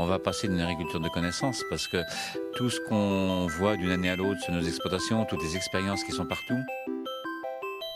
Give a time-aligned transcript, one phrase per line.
[0.00, 1.96] On va passer d'une agriculture de connaissances parce que
[2.54, 6.12] tout ce qu'on voit d'une année à l'autre sur nos exploitations, toutes les expériences qui
[6.12, 6.58] sont partout.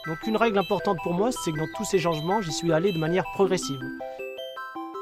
[0.06, 2.90] Donc une règle importante pour moi, c'est que dans tous ces changements, j'y suis allé
[2.90, 3.80] de manière progressive.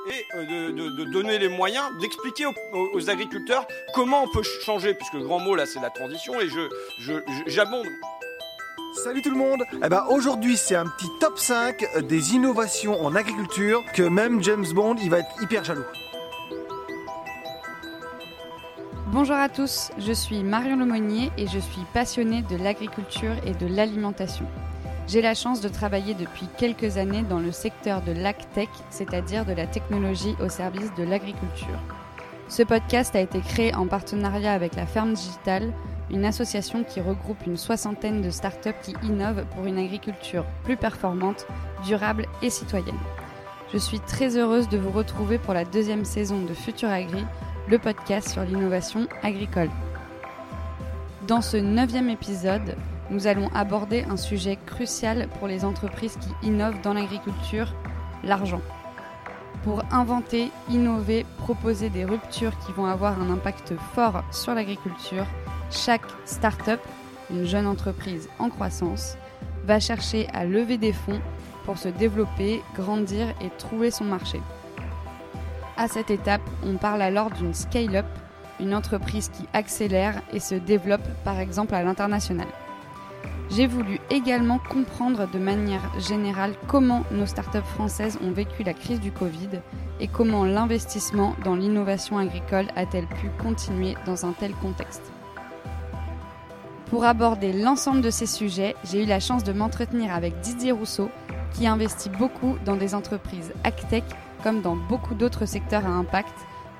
[0.09, 5.23] Et euh, de, donner les moyens, d'expliquer aux, agriculteurs comment on peut changer, puisque le
[5.23, 7.87] grand mot là c'est la transition, et je, j'abonde.
[8.93, 13.15] Salut tout le monde eh ben, Aujourd'hui c'est un petit top 5 des innovations en
[13.15, 15.85] agriculture que même James Bond il va être hyper jaloux.
[19.13, 23.67] Bonjour à tous, je suis Marion Lemonnier et je suis passionnée de l'agriculture et de
[23.67, 24.47] l'alimentation.
[25.07, 29.53] J'ai la chance de travailler depuis quelques années dans le secteur de l'agtech, c'est-à-dire de
[29.53, 31.79] la technologie au service de l'agriculture.
[32.49, 35.73] Ce podcast a été créé en partenariat avec la Ferme Digitale,
[36.11, 41.47] une association qui regroupe une soixantaine de startups qui innovent pour une agriculture plus performante,
[41.85, 42.99] durable et citoyenne.
[43.73, 47.25] Je suis très heureuse de vous retrouver pour la deuxième saison de Futur Agri
[47.69, 49.71] le podcast sur l'innovation agricole.
[51.29, 52.75] Dans ce neuvième épisode,
[53.11, 57.73] nous allons aborder un sujet crucial pour les entreprises qui innovent dans l'agriculture,
[58.25, 58.61] l'argent.
[59.63, 65.27] Pour inventer, innover, proposer des ruptures qui vont avoir un impact fort sur l'agriculture,
[65.71, 66.81] chaque start-up,
[67.31, 69.17] une jeune entreprise en croissance,
[69.65, 71.21] va chercher à lever des fonds
[71.65, 74.41] pour se développer, grandir et trouver son marché.
[75.77, 78.07] À cette étape, on parle alors d'une scale-up,
[78.59, 82.49] une entreprise qui accélère et se développe par exemple à l'international.
[83.51, 89.01] J'ai voulu également comprendre de manière générale comment nos startups françaises ont vécu la crise
[89.01, 89.49] du Covid
[89.99, 95.13] et comment l'investissement dans l'innovation agricole a-t-elle pu continuer dans un tel contexte.
[96.91, 101.09] Pour aborder l'ensemble de ces sujets, j'ai eu la chance de m'entretenir avec Didier Rousseau,
[101.55, 104.03] qui investit beaucoup dans des entreprises AgTech
[104.43, 106.35] comme dans beaucoup d'autres secteurs à impact,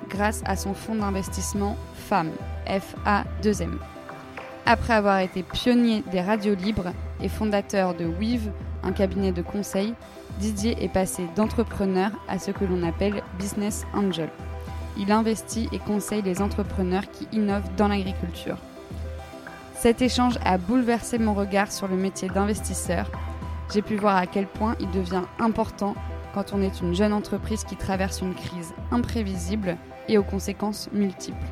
[0.09, 2.29] grâce à son fonds d'investissement FAM,
[2.67, 3.79] F-A-2-M.
[4.65, 8.51] Après avoir été pionnier des radios libres et fondateur de Weave,
[8.83, 9.93] un cabinet de conseil,
[10.39, 14.29] Didier est passé d'entrepreneur à ce que l'on appelle business angel.
[14.97, 18.57] Il investit et conseille les entrepreneurs qui innovent dans l'agriculture.
[19.81, 23.09] Cet échange a bouleversé mon regard sur le métier d'investisseur.
[23.73, 25.95] J'ai pu voir à quel point il devient important
[26.35, 29.77] quand on est une jeune entreprise qui traverse une crise imprévisible
[30.07, 31.47] et aux conséquences multiples.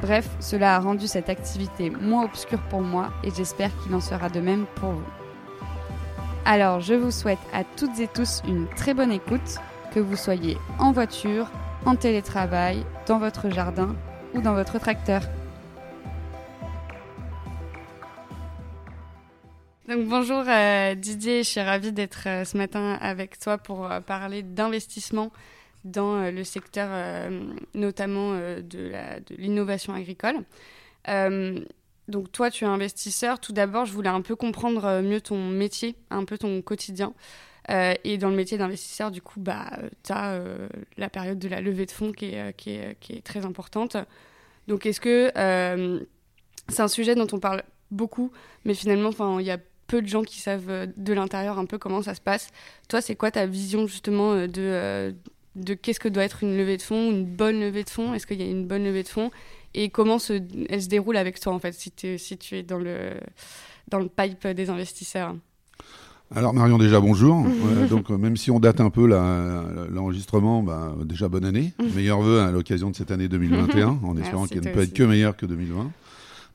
[0.00, 4.28] Bref, cela a rendu cette activité moins obscure pour moi et j'espère qu'il en sera
[4.28, 5.12] de même pour vous.
[6.44, 9.60] Alors je vous souhaite à toutes et tous une très bonne écoute,
[9.94, 11.46] que vous soyez en voiture,
[11.86, 13.94] en télétravail, dans votre jardin
[14.34, 15.22] ou dans votre tracteur.
[19.92, 24.00] Donc bonjour euh, Didier, je suis ravie d'être euh, ce matin avec toi pour euh,
[24.00, 25.30] parler d'investissement
[25.84, 26.88] dans le secteur
[27.74, 28.92] notamment de
[29.36, 30.36] l'innovation agricole.
[32.08, 33.40] donc toi, tu es investisseur.
[33.40, 37.14] Tout d'abord, je voulais un peu comprendre mieux ton métier, un peu ton quotidien.
[37.68, 40.40] et dans le métier d'investisseur, du coup, bah, tu as
[40.96, 43.96] la période de la levée de fonds qui est, qui est, qui est très importante.
[44.68, 45.32] Donc est-ce que
[46.68, 48.30] c'est un sujet dont on parle beaucoup,
[48.64, 49.10] mais finalement,
[49.40, 49.58] il y a
[49.92, 52.48] peu de gens qui savent euh, de l'intérieur un peu comment ça se passe.
[52.88, 55.12] Toi, c'est quoi ta vision justement euh, de, euh,
[55.54, 58.14] de qu'est-ce que doit être une levée de fonds, une bonne levée de fonds?
[58.14, 59.30] Est-ce qu'il y a une bonne levée de fonds?
[59.74, 62.78] Et comment se, elle se déroule avec toi en fait, si, si tu es dans
[62.78, 63.12] le,
[63.88, 65.34] dans le pipe des investisseurs?
[66.34, 67.44] Alors Marion, déjà bonjour.
[67.90, 71.74] donc même si on date un peu l'enregistrement, bah, déjà bonne année.
[71.94, 75.02] Meilleurs vœux à l'occasion de cette année 2021, en espérant qu'elle ne peut être que
[75.02, 75.90] meilleure que 2020.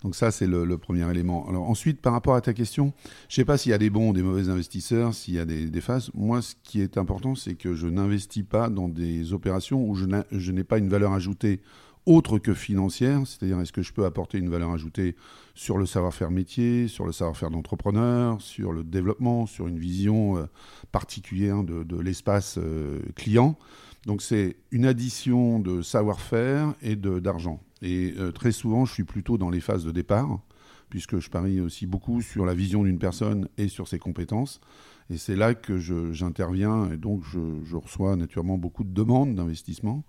[0.03, 1.47] Donc ça, c'est le, premier élément.
[1.49, 2.93] Alors ensuite, par rapport à ta question,
[3.29, 5.39] je ne sais pas s'il y a des bons ou des mauvais investisseurs, s'il y
[5.39, 6.11] a des, phases.
[6.13, 10.51] Moi, ce qui est important, c'est que je n'investis pas dans des opérations où je
[10.51, 11.61] n'ai pas une valeur ajoutée
[12.07, 15.17] autre que financière, c'est-à-dire est-ce que je peux apporter une valeur ajoutée
[15.55, 20.45] sur le savoir-faire métier, sur le savoir-faire d'entrepreneur, sur le développement, sur une vision euh,
[20.93, 23.57] particulière de, l'espace euh, client?
[24.05, 27.59] Donc c'est une addition de savoir-faire et d'argent.
[27.81, 30.39] Et euh, très souvent, je suis plutôt dans les phases de départ,
[30.89, 34.61] puisque je parie aussi beaucoup sur la vision d'une personne et sur ses compétences.
[35.09, 40.03] Et c'est là que j'interviens, et donc je, reçois naturellement beaucoup de demandes d'investissement.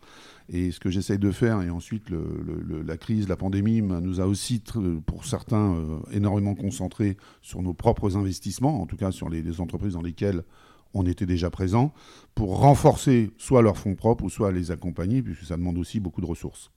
[0.48, 4.62] Et ce que j'essaye de faire, et ensuite la crise, la pandémie nous a aussi,
[5.06, 9.60] pour certains, euh, énormément concentrés sur nos propres investissements, en tout cas sur les, les
[9.60, 10.42] entreprises dans lesquelles
[10.94, 11.92] on était déjà présent,
[12.34, 16.22] pour renforcer soit leurs fonds propres ou soit les accompagner, puisque ça demande aussi beaucoup
[16.22, 16.72] de ressources.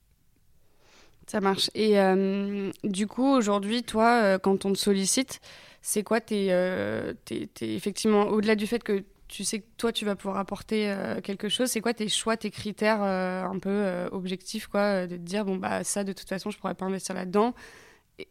[1.28, 1.70] Ça marche.
[1.76, 5.40] Et euh, du coup, aujourd'hui, toi, euh, quand on te sollicite,
[5.82, 7.14] c'est quoi tes, euh,
[7.62, 11.70] effectivement, au-delà du fait que tu sais que toi, tu vas pouvoir apporter quelque chose,
[11.70, 15.86] c'est quoi tes choix, tes critères un peu objectifs, quoi, de te dire, bon, bah,
[15.86, 17.54] ça, de toute façon, je pourrais pas investir là-dedans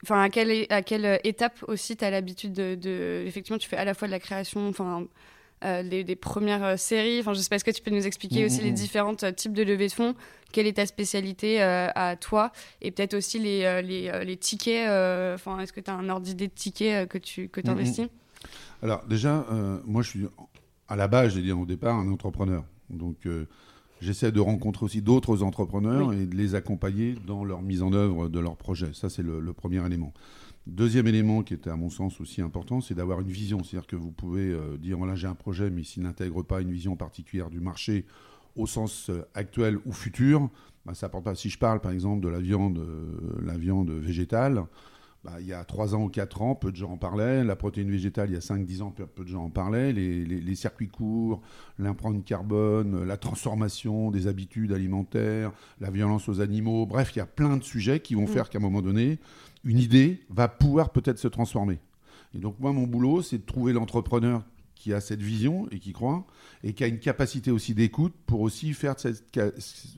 [0.04, 3.84] Enfin, à quelle, à quelle étape aussi tu as l'habitude de, Effectivement, tu fais à
[3.84, 5.06] la fois de la création, enfin,
[5.64, 7.20] euh, des, premières euh, séries.
[7.20, 8.74] Enfin, je sais pas, est-ce que tu peux nous expliquer mm, aussi mm, les mm.
[8.74, 10.14] différents euh, types de levées de fonds?
[10.52, 12.50] Quelle est ta spécialité à toi?
[12.82, 14.88] Et peut-être aussi les, les, les tickets.
[15.34, 18.08] Enfin, est-ce que tu as un ordre d'idée de tickets que tu que investis
[18.82, 19.46] Alors, déjà,
[19.84, 20.26] moi, je suis
[20.88, 22.64] à la base, j'ai dit au départ, un entrepreneur.
[22.88, 23.28] Donc,
[24.00, 28.28] J'essaie de rencontrer aussi d'autres entrepreneurs et de les accompagner dans leur mise en œuvre
[28.28, 28.92] de leurs projets.
[28.94, 30.14] Ça, c'est le, premier élément.
[30.66, 33.64] Deuxième élément qui était à mon sens aussi important, c'est d'avoir une vision.
[33.64, 36.70] C'est-à-dire que vous pouvez euh, dire, voilà, j'ai un projet, mais s'il n'intègre pas une
[36.70, 38.04] vision particulière du marché
[38.56, 40.50] au sens euh, actuel ou futur,
[40.84, 41.34] bah, ça porte pas.
[41.34, 44.64] Si je parle par exemple de la viande, euh, la viande végétale,
[45.22, 47.44] bah, il y a 3 ans ou 4 ans, peu de gens en parlaient.
[47.44, 49.92] La protéine végétale, il y a 5-10 ans, peu, de gens en parlaient.
[49.92, 51.42] Les, circuits courts,
[51.78, 56.86] l'empreinte carbone, la transformation des habitudes alimentaires, la violence aux animaux.
[56.86, 58.28] Bref, il y a plein de sujets qui vont mm.
[58.28, 59.18] faire qu'à un moment donné,
[59.64, 61.78] une idée va pouvoir peut-être se transformer.
[62.34, 64.42] Et donc, moi, mon boulot, c'est de trouver l'entrepreneur
[64.74, 66.24] qui a cette vision et qui croit,
[66.64, 69.38] et qui a une capacité aussi d'écoute pour aussi faire cette,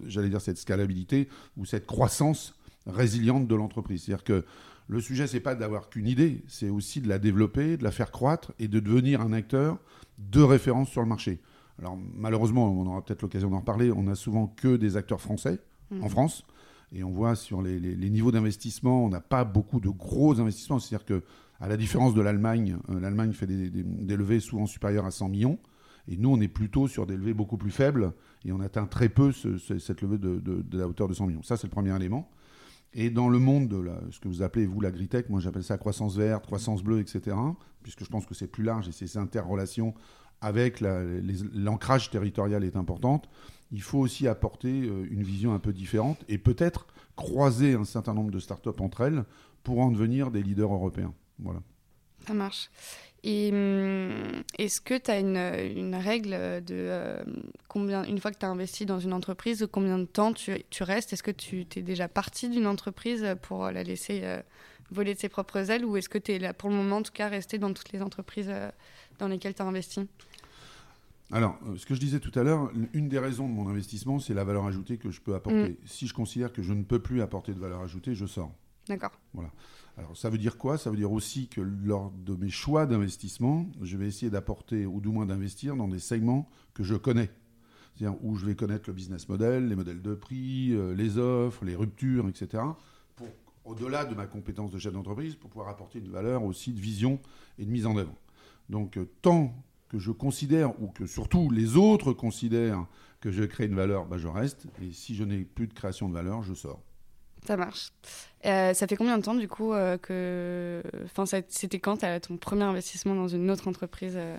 [0.04, 4.02] j'allais dire, cette scalabilité ou cette croissance résiliente de l'entreprise.
[4.02, 4.44] C'est-à-dire que
[4.88, 8.10] le sujet, c'est pas d'avoir qu'une idée, c'est aussi de la développer, de la faire
[8.10, 9.78] croître et de devenir un acteur
[10.18, 11.40] de référence sur le marché.
[11.78, 15.60] Alors malheureusement, on aura peut-être l'occasion d'en reparler, on n'a souvent que des acteurs français
[15.90, 16.10] en mmh.
[16.10, 16.44] France.
[16.94, 17.80] Et on voit sur les,
[18.10, 20.78] niveaux d'investissement, on n'a pas beaucoup de gros investissements.
[20.78, 21.22] C'est-à-dire que,
[21.58, 25.58] à la différence de l'Allemagne, euh, l'Allemagne fait des, levées souvent supérieures à 100 millions.
[26.08, 28.12] Et nous, on est plutôt sur des levées beaucoup plus faibles.
[28.44, 31.42] Et on atteint très peu cette levée de, de, la hauteur de 100 millions.
[31.42, 32.28] Ça, c'est le premier élément.
[32.94, 36.16] Et dans le monde de ce que vous appelez, vous, l'agritech, moi j'appelle ça croissance
[36.16, 37.36] verte, croissance bleue, etc.,
[37.82, 39.94] puisque je pense que c'est plus large et ces interrelations
[40.40, 40.80] avec
[41.54, 43.28] l'ancrage territorial est importante,
[43.70, 46.86] il faut aussi apporter euh, une vision un peu différente et peut-être
[47.16, 49.24] croiser un certain nombre de startups entre elles
[49.62, 51.14] pour en devenir des leaders européens.
[51.38, 51.62] Voilà.
[52.26, 52.70] Ça marche.
[53.24, 56.30] Et hum, est-ce que tu as une, une, règle
[56.64, 57.22] de euh,
[57.68, 60.82] combien, une fois que tu as investi dans une entreprise, combien de temps tu, tu
[60.82, 61.12] restes?
[61.12, 64.40] Est-ce que tu es déjà parti d'une entreprise pour la laisser euh,
[64.90, 65.84] voler de ses propres ailes?
[65.84, 67.92] Ou est-ce que tu es là pour le moment, en tout cas, resté dans toutes
[67.92, 68.70] les entreprises euh,
[69.18, 70.06] dans lesquelles tu as investi?
[71.30, 74.34] Alors, ce que je disais tout à l'heure, une des raisons de mon investissement, c'est
[74.34, 75.70] la valeur ajoutée que je peux apporter.
[75.70, 75.76] Mm.
[75.86, 78.52] Si je considère que je ne peux plus apporter de valeur ajoutée, je sors.
[78.88, 79.12] D'accord.
[79.34, 79.50] Voilà.
[79.98, 80.78] Alors ça veut dire quoi?
[80.78, 85.00] Ça veut dire aussi que lors de mes choix d'investissement, je vais essayer d'apporter, ou
[85.00, 87.30] du moins d'investir dans des segments que je connais.
[87.94, 91.64] C'est-à-dire où je vais connaître le business model, les modèles de prix, euh, les offres,
[91.64, 92.62] les ruptures, etc.
[93.16, 93.28] Pour,
[93.64, 97.20] au-delà de ma compétence de chef d'entreprise, pour pouvoir apporter une valeur aussi de vision
[97.58, 98.14] et de mise en œuvre.
[98.70, 99.54] Donc euh, tant
[99.88, 102.86] que je considère, ou que surtout les autres considèrent
[103.20, 104.66] que je crée une valeur, bah, je reste.
[104.80, 106.80] Et si je n'ai plus de création de valeur, je sors.
[107.46, 107.90] Ça marche.
[108.44, 110.82] Euh, ça fait combien de temps du coup euh, que.
[111.04, 114.36] Enfin, c'était quand ton premier investissement dans une autre entreprise euh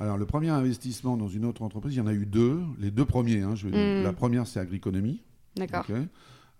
[0.00, 2.60] Alors, le premier investissement dans une autre entreprise, il y en a eu deux.
[2.78, 3.42] Les deux premiers.
[3.42, 4.02] Hein, je hmm.
[4.02, 5.22] La première, c'est Agriconomie.
[5.56, 5.86] D'accord.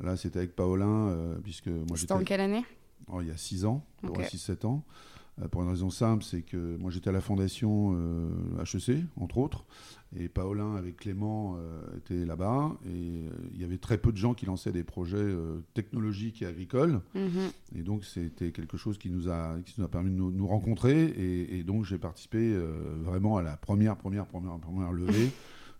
[0.00, 2.00] Là, c'était avec Paolin, puisque moi j'étais.
[2.00, 2.64] C'était en quelle année?
[3.12, 4.82] Oh, Il y a 6 ans, pour 6-7 ans.
[5.42, 7.92] Euh, pour une raison simple, c'est que moi j'étais à la fondation
[8.60, 9.64] HEC, euh, entre autres,
[10.16, 14.34] et Paolin avec Clément euh, était là-bas, et il y avait très peu de gens
[14.34, 15.34] qui lançaient des projets
[15.74, 17.50] technologiques et agricoles, mhm.
[17.76, 21.06] et donc c'était quelque chose qui nous a, qui nous a permis de nous, rencontrer,
[21.06, 22.56] et, donc j'ai participé
[23.02, 25.30] vraiment à la première, première, première, première levée.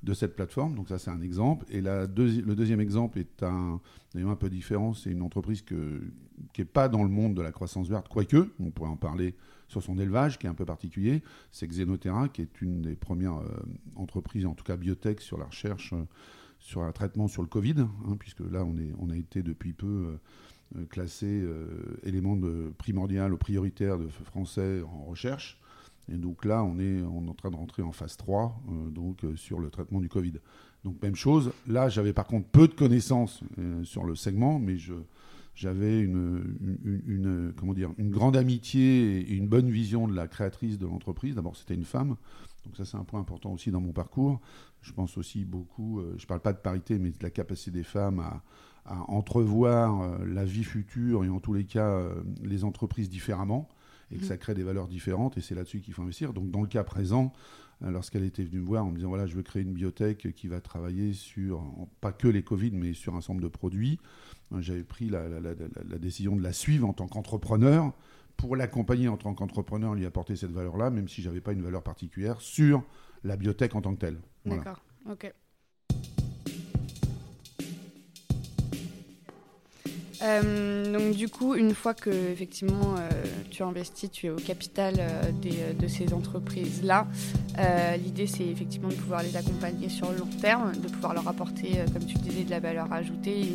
[0.02, 0.75] de cette plateforme.
[0.75, 1.64] Donc ça, c'est un exemple.
[1.71, 3.81] Et la le deuxième exemple est un,
[4.14, 4.93] un peu différent.
[4.93, 6.02] C'est une entreprise que,
[6.52, 9.35] qui n'est pas dans le monde de la croissance verte, quoique, on pourrait en parler
[9.68, 11.23] sur son élevage, qui est un peu particulier.
[11.52, 13.49] C'est Xenoterra, qui est une des premières euh,
[13.97, 16.04] entreprises, en tout cas biotech, sur la recherche, euh,
[16.59, 19.73] sur un traitement sur le Covid, hein, puisque là, on, est, on a été depuis
[19.73, 20.18] peu
[20.76, 21.44] euh, classé
[22.02, 25.61] élément de, primordial ou prioritaire de français en recherche.
[26.11, 29.25] Et donc là, on est, on est en train de rentrer en phase 3, donc
[29.37, 30.35] sur le traitement du Covid.
[30.83, 31.52] Donc même chose.
[31.68, 33.42] Là, j'avais par contre peu de connaissances
[33.85, 34.94] sur le segment, mais je,
[35.54, 40.87] j'avais une, comment dire, une grande amitié et une bonne vision de la créatrice de
[40.87, 41.37] l'entreprise.
[41.37, 42.16] D'abord, c'était une femme.
[42.64, 44.40] Donc ça, c'est un point important aussi dans mon parcours.
[44.82, 47.70] Je pense aussi beaucoup, euh, je ne parle pas de parité, mais de la capacité
[47.70, 48.42] des femmes à,
[49.08, 53.66] entrevoir euh, la vie future et en tous les cas euh, les entreprises différemment
[54.11, 54.26] et que mmh.
[54.26, 56.34] ça crée des valeurs différentes et c'est là-dessus qu'il faut investir.
[56.34, 57.32] Donc dans le cas présent,
[57.81, 60.49] lorsqu'elle était venue me voir en me disant voilà, je veux créer une biotech qui
[60.49, 61.62] va travailler sur,
[62.00, 63.99] pas que les Covid, mais sur un ensemble de produits,
[64.59, 65.25] j'avais pris la,
[65.99, 67.93] décision de la suivre en tant qu'entrepreneur
[68.37, 71.62] pour l'accompagner en tant qu'entrepreneur, lui apporter cette valeur-là, même si je n'avais pas une
[71.62, 72.83] valeur particulière sur
[73.23, 74.19] la biotech en tant que telle.
[74.45, 75.33] D'accord, ok.
[80.25, 83.11] Euh, donc du coup, une fois que effectivement euh,
[83.50, 87.07] tu investis, tu es au capital euh, de ces entreprises-là,
[88.02, 91.78] l'idée c'est effectivement de pouvoir les accompagner sur le long terme, de pouvoir leur apporter,
[91.93, 93.52] comme tu disais, de la valeur ajoutée,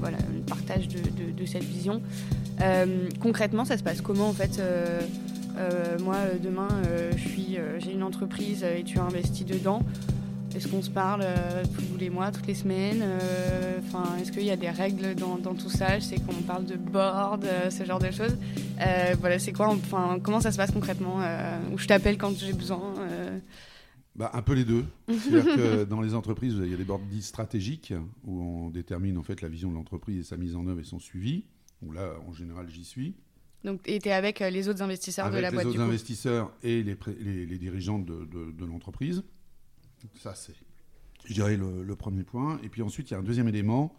[0.00, 0.98] voilà, un partage de,
[1.32, 2.02] de, cette vision.
[3.20, 4.60] concrètement, ça se passe comment en fait
[6.02, 6.68] Moi, demain,
[7.16, 9.82] j'ai une entreprise et tu as investi dedans.
[10.56, 14.44] Est-ce qu'on se parle euh, tous les mois, toutes les semaines euh, Enfin, Est-ce qu'il
[14.44, 15.98] y a des règles dans, tout ça?
[15.98, 18.38] Je sais qu'on parle de board, euh, ce genre de choses.
[19.20, 21.18] voilà, c'est quoi Enfin, comment ça se passe concrètement
[21.72, 22.94] Ou je t'appelle quand j'ai besoin
[24.14, 24.86] bah, un peu les deux.
[25.08, 27.92] C'est-à-dire que dans les entreprises, il y a des boards dits stratégiques
[28.24, 30.84] où on détermine en fait la vision de l'entreprise et sa mise en œuvre et
[30.84, 31.44] son suivi.
[31.82, 33.14] Où là, en général, j'y suis.
[33.62, 36.50] Donc, et tu es avec les autres investisseurs de la boîte Avec les autres investisseurs
[36.62, 36.96] et les,
[37.44, 39.22] les, dirigeants de, de, de l'entreprise.
[40.14, 40.54] Ça, c'est,
[41.26, 42.58] je dirais, le, premier point.
[42.62, 43.96] Et puis ensuite, il y a un deuxième élément.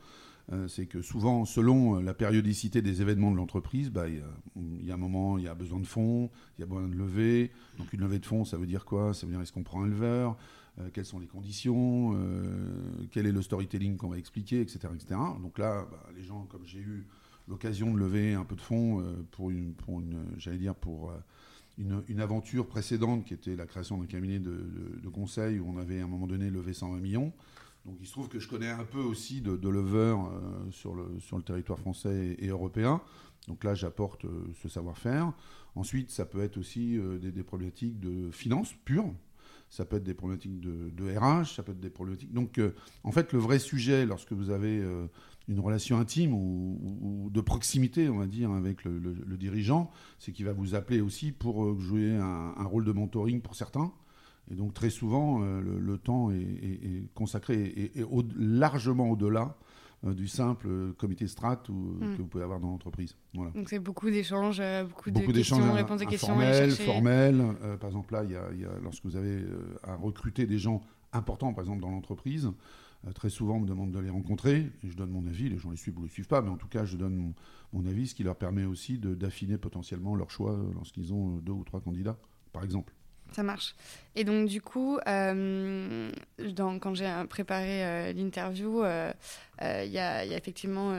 [0.53, 4.23] Euh, c'est que souvent, selon euh, la périodicité des événements de l'entreprise, bah, il,
[4.85, 6.95] y a, un moment, il y a besoin de fonds, il y a besoin de
[6.95, 7.51] lever.
[7.77, 9.13] Donc une levée de fonds, ça veut dire quoi?
[9.13, 10.37] Ça veut dire est-ce qu'on prend un leveur?
[10.79, 12.17] Euh, Quelles sont les conditions?
[13.11, 14.87] Quel est le storytelling qu'on va expliquer, etc.
[14.95, 15.19] etc.
[15.41, 17.05] Donc là, bah, les gens, comme j'ai eu
[17.49, 19.73] l'occasion de lever un peu de fonds pour une
[20.37, 21.11] j'allais dire, pour
[21.77, 26.03] une, aventure précédente qui était la création d'un cabinet de, conseil où on avait à
[26.03, 27.34] un moment donné levé 120 millions.
[27.86, 31.19] Donc il se trouve que je connais un peu aussi de, de euh, sur, le,
[31.19, 33.01] sur le territoire français et, européen.
[33.48, 35.31] Donc là, j'apporte euh, ce savoir-faire.
[35.75, 39.13] Ensuite, ça peut être aussi euh, des, problématiques de finances pures.
[39.69, 42.34] Ça peut être des problématiques de, de RH, ça peut être des problématiques.
[42.34, 42.60] Donc,
[43.03, 44.81] en fait, le vrai sujet, lorsque vous avez
[45.47, 49.89] une relation intime ou, de proximité, on va dire, avec le, dirigeant,
[50.19, 53.91] c'est qu'il va vous appeler aussi pour euh, jouer un, rôle de mentoring pour certains.
[54.49, 58.05] Et donc très souvent, euh, le, temps est, consacré et,
[58.37, 59.55] largement au-delà
[60.05, 62.15] euh, du simple comité strat hmm.
[62.15, 63.15] que vous pouvez avoir dans l'entreprise.
[63.33, 63.51] Voilà.
[63.51, 66.27] Donc c'est beaucoup d'échanges, beaucoup, de questions, réponses à questions.
[66.29, 67.55] Formels, formels.
[67.79, 69.43] par exemple là, il y, a, lorsque vous avez
[69.83, 70.81] à recruter des gens
[71.13, 72.51] importants, par exemple dans l'entreprise, euh,
[73.13, 75.49] très souvent, on me demande de les rencontrer je donne mon avis.
[75.49, 77.33] Les gens les suivent ou les suivent pas, mais en tout cas, je donne
[77.73, 81.63] mon, avis, ce qui leur permet aussi d'affiner potentiellement leur choix lorsqu'ils ont deux ou
[81.63, 82.17] trois candidats,
[82.53, 82.93] par exemple.
[83.33, 83.75] Ça marche.
[84.15, 86.09] Et donc, du coup, euh,
[86.57, 90.93] quand j'ai préparé euh, l'interview, il y, a effectivement,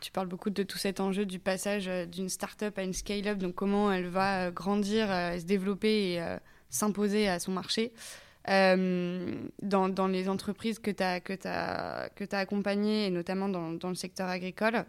[0.00, 3.54] tu parles beaucoup de tout cet enjeu du passage d'une start-up à une scale-up, donc
[3.54, 6.36] comment elle va grandir, se développer et
[6.68, 7.92] s'imposer à son marché.
[8.48, 13.48] Euh, dans, dans, les entreprises que tu as, que as, que as accompagnées, et notamment
[13.48, 14.86] dans, dans le secteur agricole.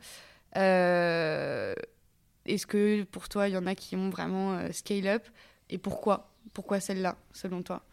[0.55, 1.73] Euh,
[2.45, 5.27] est-ce que pour toi, il y en a qui ont vraiment euh, scale up?
[5.69, 6.31] Et pourquoi?
[6.53, 7.83] Pourquoi celle-là, selon toi?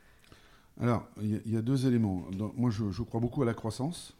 [0.80, 2.26] Alors, il y, a deux éléments.
[2.54, 4.16] moi, je, je, crois beaucoup à la croissance.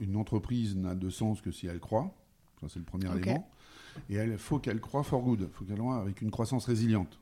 [0.00, 2.14] Une entreprise n'a de sens que si elle croit.
[2.60, 3.50] Ça, c'est le premier élément.
[4.08, 5.40] Et il faut qu'elle croit for good.
[5.42, 7.18] Il faut qu'elle croit avec une croissance résiliente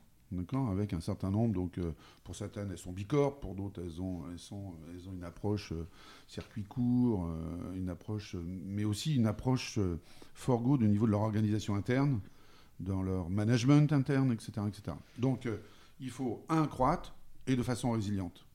[0.69, 1.53] avec un certain nombre.
[1.53, 1.91] Donc, euh,
[2.23, 5.71] pour certaines, elles sont bicorps, pour d'autres, elles ont, elles, sont, elles ont une approche
[5.71, 5.87] euh,
[6.27, 9.79] circuit court, euh, une approche, mais aussi une approche
[10.33, 12.19] for good au niveau de leur organisation interne,
[12.79, 14.51] dans leur management interne, etc.
[14.67, 14.97] etc.
[15.17, 15.47] Donc,
[15.99, 17.15] il faut un croître
[17.47, 18.45] et de façon résiliente.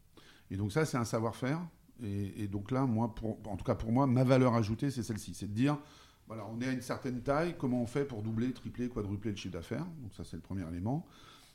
[0.51, 1.61] Et donc, ça, c'est un savoir-faire.
[2.05, 3.15] Et, donc là, moi,
[3.47, 5.35] en tout cas pour moi, ma valeur ajoutée, c'est celle-ci.
[5.35, 5.79] C'est de dire,
[6.27, 9.37] voilà, on est à une certaine taille, comment on fait pour doubler, tripler, quadrupler le
[9.37, 9.87] chiffre d'affaires?
[10.01, 11.07] Donc ça, c'est le premier élément.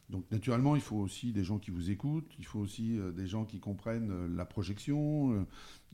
[0.10, 3.28] Donc naturellement, il faut aussi des gens qui vous écoutent, il faut aussi euh, des
[3.28, 5.46] gens qui comprennent euh, la projection, euh,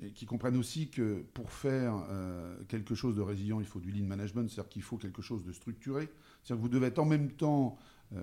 [0.04, 1.94] et qui comprennent aussi que pour faire
[2.68, 5.52] quelque chose de résilient, il faut du lean management, c'est-à-dire qu'il faut quelque chose de
[5.52, 6.10] structuré.
[6.44, 7.78] C'est-à-dire que vous devez être en même temps,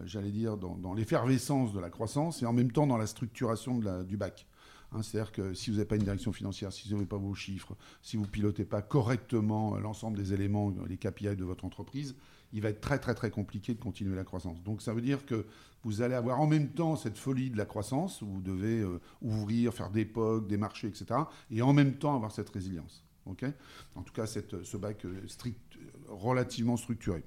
[0.04, 4.16] j'allais dire, dans, l'effervescence de la croissance et en même temps dans la structuration du
[4.16, 4.48] bac.
[4.90, 7.34] Hein, c'est-à-dire que si vous n'avez pas une direction financière, si vous n'avez pas vos
[7.34, 12.16] chiffres, si vous pilotez pas correctement l'ensemble des éléments, les KPI de votre entreprise,
[12.52, 14.62] il va être très très très compliqué de continuer la croissance.
[14.62, 15.46] Donc ça veut dire que
[15.82, 19.00] vous allez avoir en même temps cette folie de la croissance, où vous devez euh,
[19.22, 23.04] ouvrir, faire des POC, des marchés, etc., et en même temps avoir cette résilience.
[23.26, 25.58] en tout cas, ce bac euh, strict,
[26.08, 27.24] relativement structuré.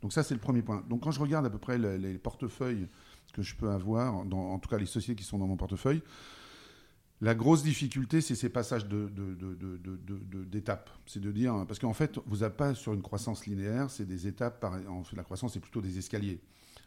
[0.00, 0.82] Donc ça, c'est le premier point.
[0.88, 2.88] Donc quand je regarde à peu près les, portefeuilles
[3.34, 6.02] que je peux avoir, en tout cas les sociétés qui sont dans mon portefeuille,
[7.22, 8.86] la grosse difficulté, c'est ces passages
[10.50, 10.88] d'étapes.
[11.04, 14.26] C'est de dire, parce qu'en fait, vous n'êtes pas sur une croissance linéaire, c'est des
[14.26, 14.64] étapes.
[15.12, 16.40] La croissance, c'est plutôt des escaliers.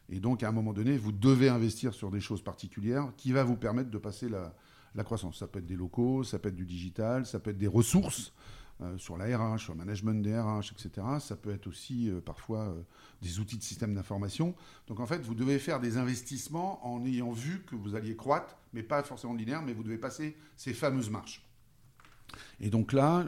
[0.09, 3.43] Et donc, à un moment donné, vous devez investir sur des choses particulières qui va
[3.43, 4.55] vous permettre de passer la,
[5.03, 5.37] croissance.
[5.37, 8.33] Ça peut être des locaux, ça peut être du digital, ça peut être des ressources.
[8.97, 11.05] sur la RH, sur le management des RH, etc.
[11.19, 12.75] Ça peut être aussi parfois
[13.21, 14.55] des outils de système d'information.
[14.87, 18.57] Donc en fait, vous devez faire des investissements en ayant vu que vous alliez croître,
[18.73, 21.45] mais pas forcément linéaire, mais vous devez passer ces fameuses marches.
[22.59, 23.25] Et donc là,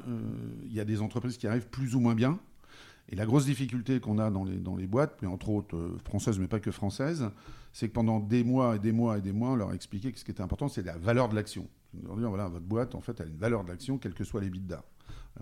[0.64, 2.40] il y a des entreprises qui arrivent plus ou moins bien,
[3.10, 5.98] et la grosse difficulté qu'on a dans les, dans les boîtes, mais entre autres euh,
[6.06, 7.30] françaises, mais pas que françaises,
[7.72, 10.12] c'est que pendant des mois et des mois et des mois, on leur a expliqué
[10.12, 11.68] que ce qui était important, c'est la valeur de l'action.
[12.04, 14.42] Leur dire, voilà, votre boîte, en fait, a une valeur de l'action, quels que soient
[14.42, 14.84] les bidas.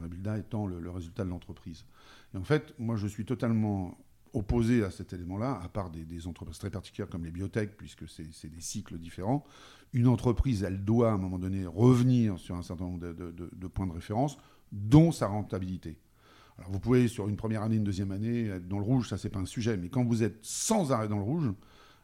[0.02, 1.86] Les bidas étant le, résultat de l'entreprise.
[2.34, 3.98] Et en fait, moi, je suis totalement
[4.34, 8.50] opposé à cet élément-là, à part des, entreprises très particulières comme les biotech, puisque c'est
[8.50, 9.46] des cycles différents.
[9.94, 13.88] Une entreprise, elle doit à un moment donné revenir sur un certain nombre de, points
[13.88, 14.38] de référence,
[14.72, 15.98] dont sa rentabilité.
[16.58, 19.18] Alors vous pouvez, sur une première année, une deuxième année, être dans le rouge, ça
[19.18, 19.78] c'est pas un sujet.
[19.78, 21.52] Mais quand vous êtes sans arrêt dans le rouge,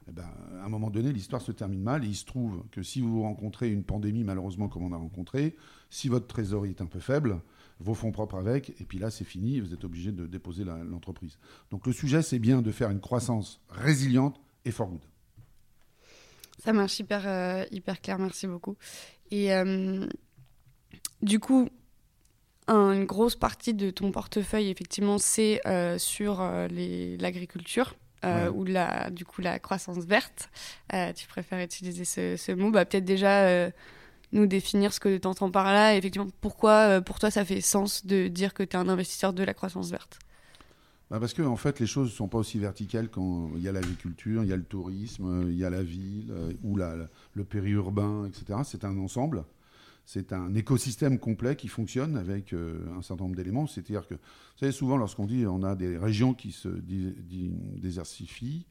[0.07, 0.25] eh ben,
[0.61, 2.03] à un moment donné, l'histoire se termine mal.
[2.03, 5.55] Et il se trouve que si vous rencontrez une pandémie, malheureusement, comme on a rencontré,
[5.89, 7.41] si votre trésorerie est un peu faible,
[7.79, 11.37] vos fonds propres avec, et puis là, c'est fini, vous êtes obligé de déposer l'entreprise.
[11.71, 15.01] Donc le sujet, c'est bien de faire une croissance résiliente et for good.
[16.63, 18.75] Ça marche hyper, euh, hyper clair, merci beaucoup.
[19.31, 20.05] Et euh,
[21.21, 21.69] du coup,
[22.67, 27.95] une grosse partie de ton portefeuille, effectivement, c'est euh, sur l'agriculture.
[28.53, 30.49] Ou la, du coup la croissance verte.
[31.15, 32.69] tu préfères utiliser ce, mot?
[32.69, 33.71] Bah, Peut-être déjà
[34.33, 35.95] nous définir ce que tu entends par là.
[35.95, 39.31] Et effectivement, pourquoi pour toi ça fait sens de dire que tu es un investisseur
[39.31, 40.19] de la croissance verte?
[41.09, 43.67] Bah parce que en fait, les choses ne sont pas aussi verticales quand il y
[43.67, 46.31] a l'agriculture, il y a le tourisme, il y a la ville
[46.63, 46.95] ou la,
[47.33, 48.59] le périurbain, etc.
[48.63, 49.43] C'est un ensemble
[50.11, 53.67] c'est un écosystème complet qui fonctionne avec euh, un certain nombre d'éléments.
[53.67, 56.67] C'est-à-dire que, vous savez, souvent, lorsqu'on dit on a des régions qui se
[57.77, 58.65] désertifient,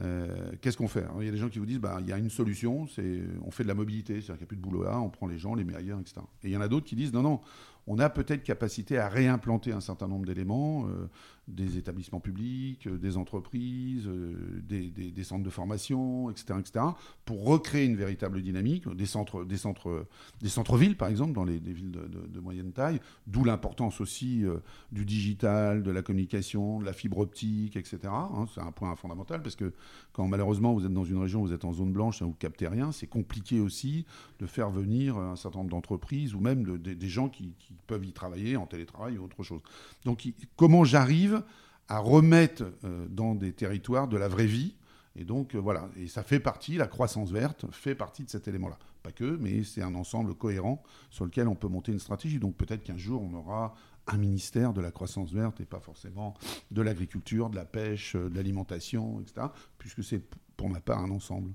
[0.00, 2.12] euh, qu'est-ce qu'on fait Il y a des gens qui vous disent bah, il y
[2.12, 4.60] a une solution, c'est on fait de la mobilité, c'est-à-dire qu'il n'y a plus de
[4.60, 6.20] boulot là, on prend les gens, les met ailleurs, etc.
[6.42, 7.40] Et il y en a d'autres qui disent non, non,
[7.86, 11.08] on a peut-être capacité à réimplanter un certain nombre d'éléments, euh,
[11.46, 16.84] des établissements publics, euh, des entreprises, euh, des, centres de formation, etc., etc.,
[17.24, 20.06] pour recréer une véritable dynamique, des centres, des centres,
[20.40, 24.44] des centres-villes, par exemple, dans les, villes de, moyenne taille, d'où l'importance aussi
[24.92, 27.98] du digital, de la communication, de la fibre optique, etc.
[28.04, 29.72] Hein, c'est un point fondamental, parce que
[30.12, 32.68] quand malheureusement vous êtes dans une région, vous êtes en zone blanche, hein, vous captez
[32.68, 34.04] rien, c'est compliqué aussi
[34.38, 37.52] de faire venir un certain nombre d'entreprises ou même des gens qui
[37.86, 39.60] peuvent y travailler en télétravail ou autre chose.
[40.04, 41.42] Donc comment j'arrive
[41.88, 44.74] à remettre euh, dans des territoires de la vraie vie?
[45.16, 48.48] Et donc euh, voilà, et ça fait partie, la croissance verte fait partie de cet
[48.48, 48.78] élément-là.
[49.02, 52.38] Pas que, mais c'est un ensemble cohérent sur lequel on peut monter une stratégie.
[52.38, 53.74] Donc peut-être qu'un jour on aura
[54.08, 56.34] un ministère de la croissance verte et pas forcément
[56.70, 59.48] de l'agriculture, de la pêche, euh, de l'alimentation, etc.
[59.78, 60.22] Puisque c'est
[60.56, 61.52] pour ma part un ensemble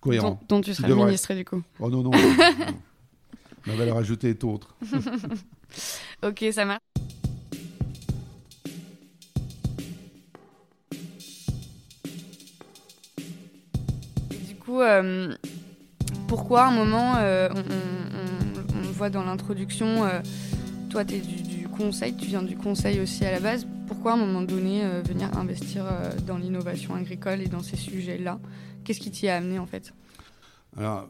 [0.00, 0.40] cohérent.
[0.48, 1.62] Dont, tu seras le ministre du coup.
[1.78, 2.10] Oh non, non.
[2.10, 2.74] non.
[3.66, 4.74] La valeur ajoutée est autre.
[6.22, 6.80] ok, ça marche.
[14.46, 15.34] du coup, euh,
[16.28, 17.48] pourquoi à un moment, euh,
[18.74, 20.20] on, voit dans l'introduction, euh,
[20.90, 24.14] toi tu es du, conseil, tu viens du conseil aussi à la base, pourquoi à
[24.14, 25.84] un moment donné venir investir
[26.26, 28.38] dans l'innovation agricole et dans ces sujets-là?
[28.84, 29.94] Qu'est-ce qui t'y a amené en fait?
[30.76, 31.08] Alors,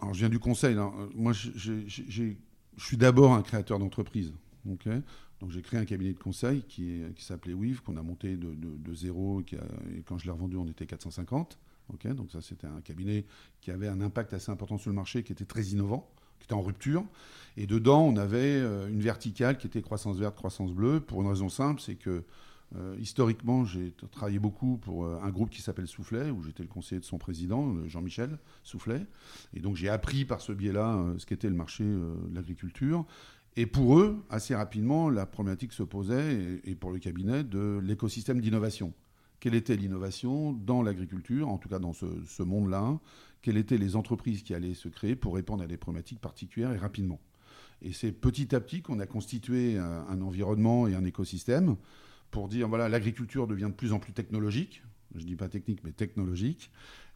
[0.00, 0.76] alors, je viens du conseil.
[1.14, 2.32] Moi, je,
[2.76, 4.32] suis d'abord un créateur d'entreprise.
[4.64, 4.86] donc,
[5.48, 9.40] j'ai créé un cabinet de conseil qui, qui s'appelait WIV, qu'on a monté de, zéro.
[9.40, 11.58] et quand je l'ai revendu, on était 450.
[12.14, 13.24] donc, ça, c'était un cabinet
[13.60, 16.08] qui avait un impact assez important sur le marché, qui était très innovant,
[16.38, 17.04] qui était en rupture.
[17.56, 21.28] Et dedans, on avait euh, une verticale qui était croissance verte, croissance bleue, pour une
[21.28, 22.22] raison simple c'est que
[22.76, 26.68] euh, historiquement, j'ai travaillé beaucoup pour euh, un groupe qui s'appelle Soufflet, où j'étais le
[26.68, 29.06] conseiller de son président, euh, Jean-Michel Soufflet.
[29.54, 33.06] Et donc j'ai appris par ce biais-là ce qu'était le marché de l'agriculture.
[33.56, 38.40] Et pour eux, assez rapidement, la problématique se posait, et, pour le cabinet, de l'écosystème
[38.40, 38.92] d'innovation.
[39.40, 42.98] Quelle était l'innovation dans l'agriculture, en tout cas dans ce, monde-là?
[43.40, 46.76] Quelles étaient les entreprises qui allaient se créer pour répondre à des problématiques particulières et
[46.76, 47.20] rapidement?
[47.82, 51.76] Et c'est petit à petit qu'on a constitué un environnement et un écosystème
[52.30, 54.82] pour dire voilà, l'agriculture devient de plus en plus technologique.
[55.14, 56.70] Je ne dis pas technique, mais technologique.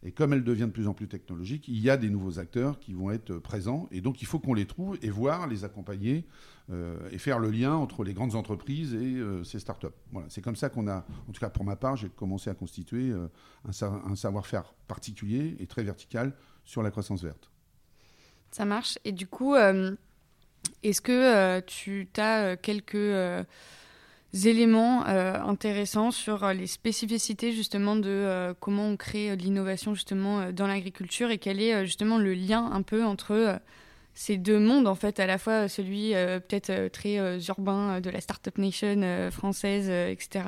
[0.05, 2.81] Et comme elle devient de plus en plus technologique, il y a des nouveaux acteurs
[2.81, 3.89] qui vont être présents.
[3.93, 6.27] Et donc, il faut qu'on les trouve et voir, les accompagner
[6.71, 9.87] euh, et faire le lien entre les grandes entreprises et euh, ces startups.
[10.11, 12.55] Voilà, c'est comme ça qu'on a, en tout cas pour ma part, j'ai commencé à
[12.55, 13.29] constituer euh,
[13.65, 17.51] un, savoir-faire particulier et très vertical sur la croissance verte.
[18.51, 18.99] Ça marche.
[19.05, 23.47] Et du coup, est-ce que tu as quelques
[24.35, 30.51] éléments euh, intéressants sur euh, les spécificités justement de euh, comment on crée l'innovation justement
[30.53, 33.61] dans l'agriculture et quel est justement le lien un peu entre
[34.15, 37.17] ces deux mondes, en fait, à la fois celui peut-être très
[37.49, 40.45] urbain de la Startup Nation française, etc.,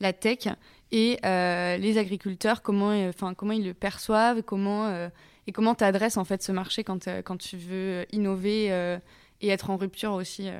[0.00, 0.48] la tech,
[0.92, 5.08] et les agriculteurs, comment, enfin, comment ils le perçoivent, comment,
[5.46, 8.66] et comment tu adresses en fait ce marché quand, quand tu veux innover
[9.40, 10.50] et être en rupture aussi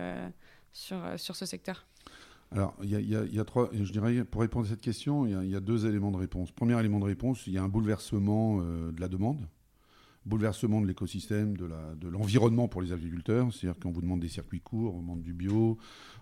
[0.72, 1.84] sur, sur ce secteur
[2.52, 5.61] alors, il y, a, trois, je dirais, pour répondre à cette question, il y, a
[5.61, 6.52] deux éléments de réponse.
[6.52, 9.48] Premier élément de réponse, il y a un bouleversement euh, de la demande,
[10.26, 13.52] bouleversement de l'écosystème, de l'environnement pour les agriculteurs.
[13.52, 15.76] C'est-à-dire qu'on vous demande des circuits courts, on vous demande du bio,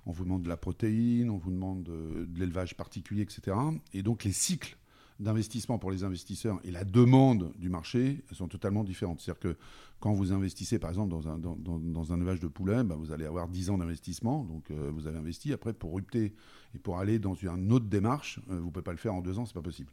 [0.07, 3.57] on vous demande de la protéine, on vous demande de, de l'élevage particulier, etc.
[3.93, 4.79] Et donc, les cycles
[5.21, 9.21] d'investissement pour les investisseurs et la demande du marché sont totalement différentes.
[9.21, 9.57] C'est-à-dire que
[10.01, 13.71] quand vous investissez, par exemple, dans un, élevage de poulets, bah, vous allez avoir 10
[13.71, 14.45] ans d'investissement.
[14.45, 15.53] Donc, euh, vous avez investi.
[15.53, 16.35] Après, pour rupter
[16.75, 19.23] et pour aller dans une autre démarche, euh, vous ne pouvez pas le faire en
[19.23, 19.91] deux ans, c'est pas possible.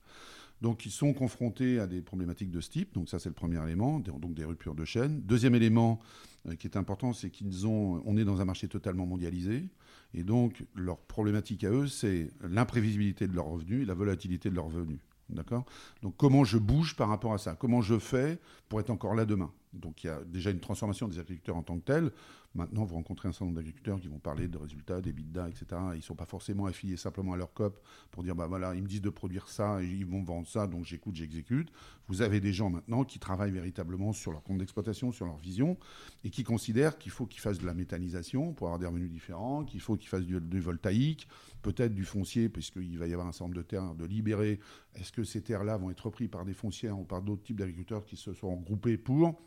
[0.61, 2.93] Donc, ils sont confrontés à des problématiques de ce type.
[2.93, 5.21] Donc, ça, c'est le premier élément, donc des ruptures de chaîne.
[5.21, 5.99] Deuxième élément
[6.47, 9.69] euh, qui est important, c'est qu'ils ont, on est dans un marché totalement mondialisé.
[10.13, 14.55] Et donc, leur problématique à eux, c'est l'imprévisibilité de leurs revenus et la volatilité de
[14.55, 14.99] leurs revenus.
[15.31, 15.65] D'accord?
[16.01, 17.55] Donc comment je bouge par rapport à ça?
[17.55, 19.51] Comment je fais pour être encore là demain?
[19.73, 22.11] Donc il y a déjà une transformation des agriculteurs en tant que tels.
[22.53, 25.65] Maintenant, vous rencontrez un certain nombre d'agriculteurs qui vont parler de résultats, des bidas, etc.
[25.93, 27.79] Ils ne sont pas forcément affiliés simplement à leur COP
[28.11, 30.67] pour dire, bah voilà, ils me disent de produire ça, et ils vont vendre ça,
[30.67, 31.69] donc j'écoute, j'exécute.
[32.09, 35.77] Vous avez des gens maintenant qui travaillent véritablement sur leur compte d'exploitation, sur leur vision,
[36.25, 39.63] et qui considèrent qu'il faut qu'ils fassent de la méthanisation pour avoir des revenus différents,
[39.63, 41.29] qu'il faut qu'ils fassent du, du voltaïque,
[41.61, 44.59] peut-être du foncier, puisqu'il va y avoir un certain nombre de terres de libérer.
[44.95, 48.05] Est-ce que ces terres-là vont être reprises par des foncières ou par d'autres types d'agriculteurs
[48.05, 49.41] qui se sont regroupés pour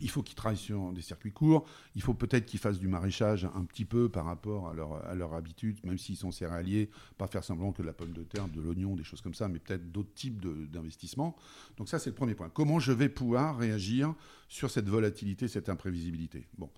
[0.00, 1.66] il faut qu'ils travaillent sur des circuits courts.
[1.94, 5.14] Il faut peut-être qu'ils fassent du maraîchage un petit peu par rapport à leur, à
[5.14, 8.48] leur habitude, même s'ils sont céréaliers, pas faire semblant que de la pomme de terre,
[8.48, 11.36] de l'oignon, des choses comme ça, mais peut-être d'autres types d'investissements.
[11.76, 12.48] Donc ça, c'est le premier point.
[12.48, 14.14] Comment je vais pouvoir réagir
[14.48, 16.46] sur cette volatilité, cette imprévisibilité?
[16.58, 16.70] Bon.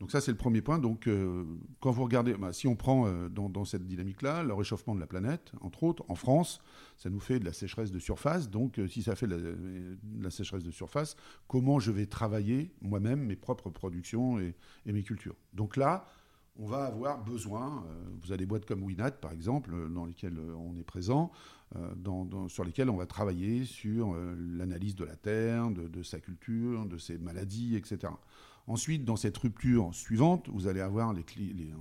[0.00, 0.78] Donc ça, c'est le premier point.
[0.78, 1.44] Donc euh,
[1.78, 5.06] quand vous regardez, bah, si on prend euh, dans, cette dynamique-là, le réchauffement de la
[5.06, 6.60] planète, entre autres, en France,
[6.96, 8.48] ça nous fait de la sécheresse de surface.
[8.48, 13.26] Donc euh, si ça fait de la, sécheresse de surface, comment je vais travailler moi-même
[13.26, 14.54] mes propres productions et,
[14.86, 15.36] mes cultures?
[15.52, 16.06] Donc là,
[16.56, 17.84] on va avoir besoin,
[18.22, 21.30] vous avez des boîtes comme Winat par exemple, dans lesquelles on est présent,
[22.48, 26.98] sur lesquelles on va travailler sur l'analyse de la terre, de, de, sa culture, de
[26.98, 28.12] ses maladies, etc.
[28.66, 31.22] Ensuite, dans cette rupture suivante, vous allez avoir les,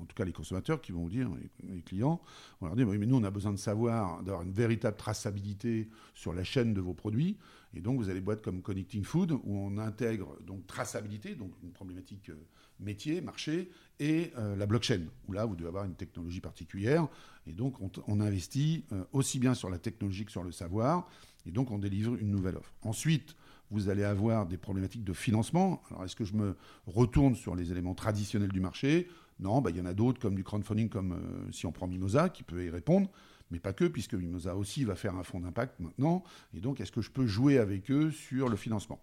[0.02, 1.30] en tout cas les consommateurs qui vont vous dire,
[1.63, 2.22] les, clients,
[2.62, 6.34] on leur dire, mais nous on a besoin de savoir, d'avoir une véritable traçabilité sur
[6.34, 7.38] la chaîne de vos produits.
[7.74, 11.52] Et donc vous avez des boîtes comme Connecting Food où on intègre donc traçabilité, donc
[11.62, 12.48] une problématique euh,
[12.80, 17.08] métier, marché, et euh, la blockchain, où là vous devez avoir une technologie particulière.
[17.46, 17.76] Et donc
[18.08, 21.08] on, investit euh, aussi bien sur la technologie que sur le savoir.
[21.46, 22.74] Et donc on délivre une nouvelle offre.
[22.82, 23.36] Ensuite,
[23.71, 25.82] vous allez avoir des problématiques de financement.
[25.89, 26.55] Alors, est-ce que je me
[26.88, 29.08] retourne sur les éléments traditionnels du marché?
[29.39, 31.88] Non, bah, il y en a d'autres, comme du crowdfunding, comme euh, si on prend
[31.88, 33.10] Mimosa, qui peut y répondre,
[33.51, 36.23] mais pas que, puisque Mimosa aussi va faire un fonds d'impact maintenant.
[36.53, 38.99] Et donc, est-ce que je peux jouer avec eux sur le financement?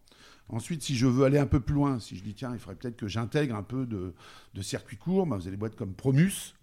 [0.48, 2.76] Ensuite, si je veux aller un peu plus loin, si je dis, tiens, il faudrait
[2.76, 4.14] peut-être que j'intègre un peu de,
[4.55, 6.55] de circuits courts, bah, vous avez des boîtes comme Promus,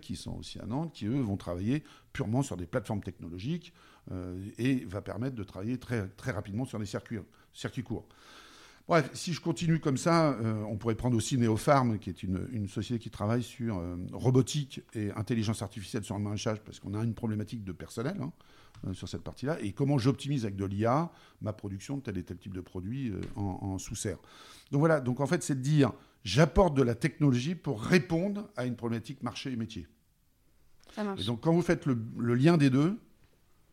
[0.00, 3.72] qui sont aussi à Nantes, qui eux vont travailler purement sur des plateformes technologiques
[4.58, 7.18] et va permettre de travailler très, très rapidement sur des circuits,
[7.52, 8.08] circuits courts.
[8.88, 12.48] Bref, si je continue comme ça, euh, on pourrait prendre aussi Neopharm, qui est une,
[12.50, 16.94] une société qui travaille sur euh, robotique et intelligence artificielle sur le maraîchage, parce qu'on
[16.94, 21.12] a une problématique de personnel hein, sur cette partie-là, et comment j'optimise avec de l'IA
[21.40, 24.18] ma production de tel et tel type de produit en, en sous-serre.
[24.72, 25.92] Donc voilà, donc en fait, c'est de dire,
[26.24, 29.86] j'apporte de la technologie pour répondre à une problématique marché et métier.
[30.96, 31.20] Ça marche.
[31.20, 32.98] Et donc quand vous faites le, le lien des deux,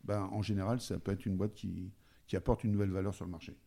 [0.03, 1.91] ben, en général, ça peut être une boîte qui,
[2.27, 3.57] qui apporte une nouvelle valeur sur le marché.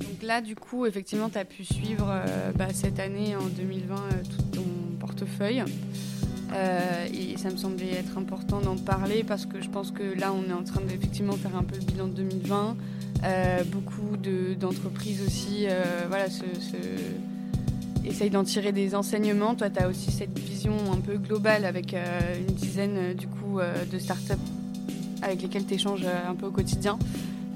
[0.00, 3.96] Donc là, du coup, effectivement, tu as pu suivre euh, bah, cette année, en 2020,
[3.96, 4.66] euh, tout ton
[4.98, 5.64] portefeuille.
[6.52, 10.32] Euh, et ça me semblait être important d'en parler parce que je pense que là,
[10.32, 12.76] on est en train d'effectivement faire un peu le bilan de 2020.
[13.66, 15.66] beaucoup d'entreprises aussi
[16.08, 16.44] voilà, se
[18.04, 19.54] essaye d'en tirer des enseignements.
[19.54, 23.26] Toi, tu as aussi cette vision un peu globale avec euh, une dizaine euh, du
[23.26, 24.34] coup euh, de startups
[25.22, 26.98] avec lesquelles tu échanges un peu au quotidien.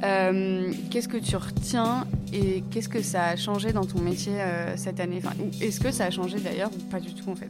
[0.03, 4.35] qu'est-ce que tu retiens et qu'est-ce que ça a changé dans ton métier
[4.77, 5.23] cette année?
[5.63, 7.49] Est-ce que ça a changé d'ailleurs ou pas du tout en fait?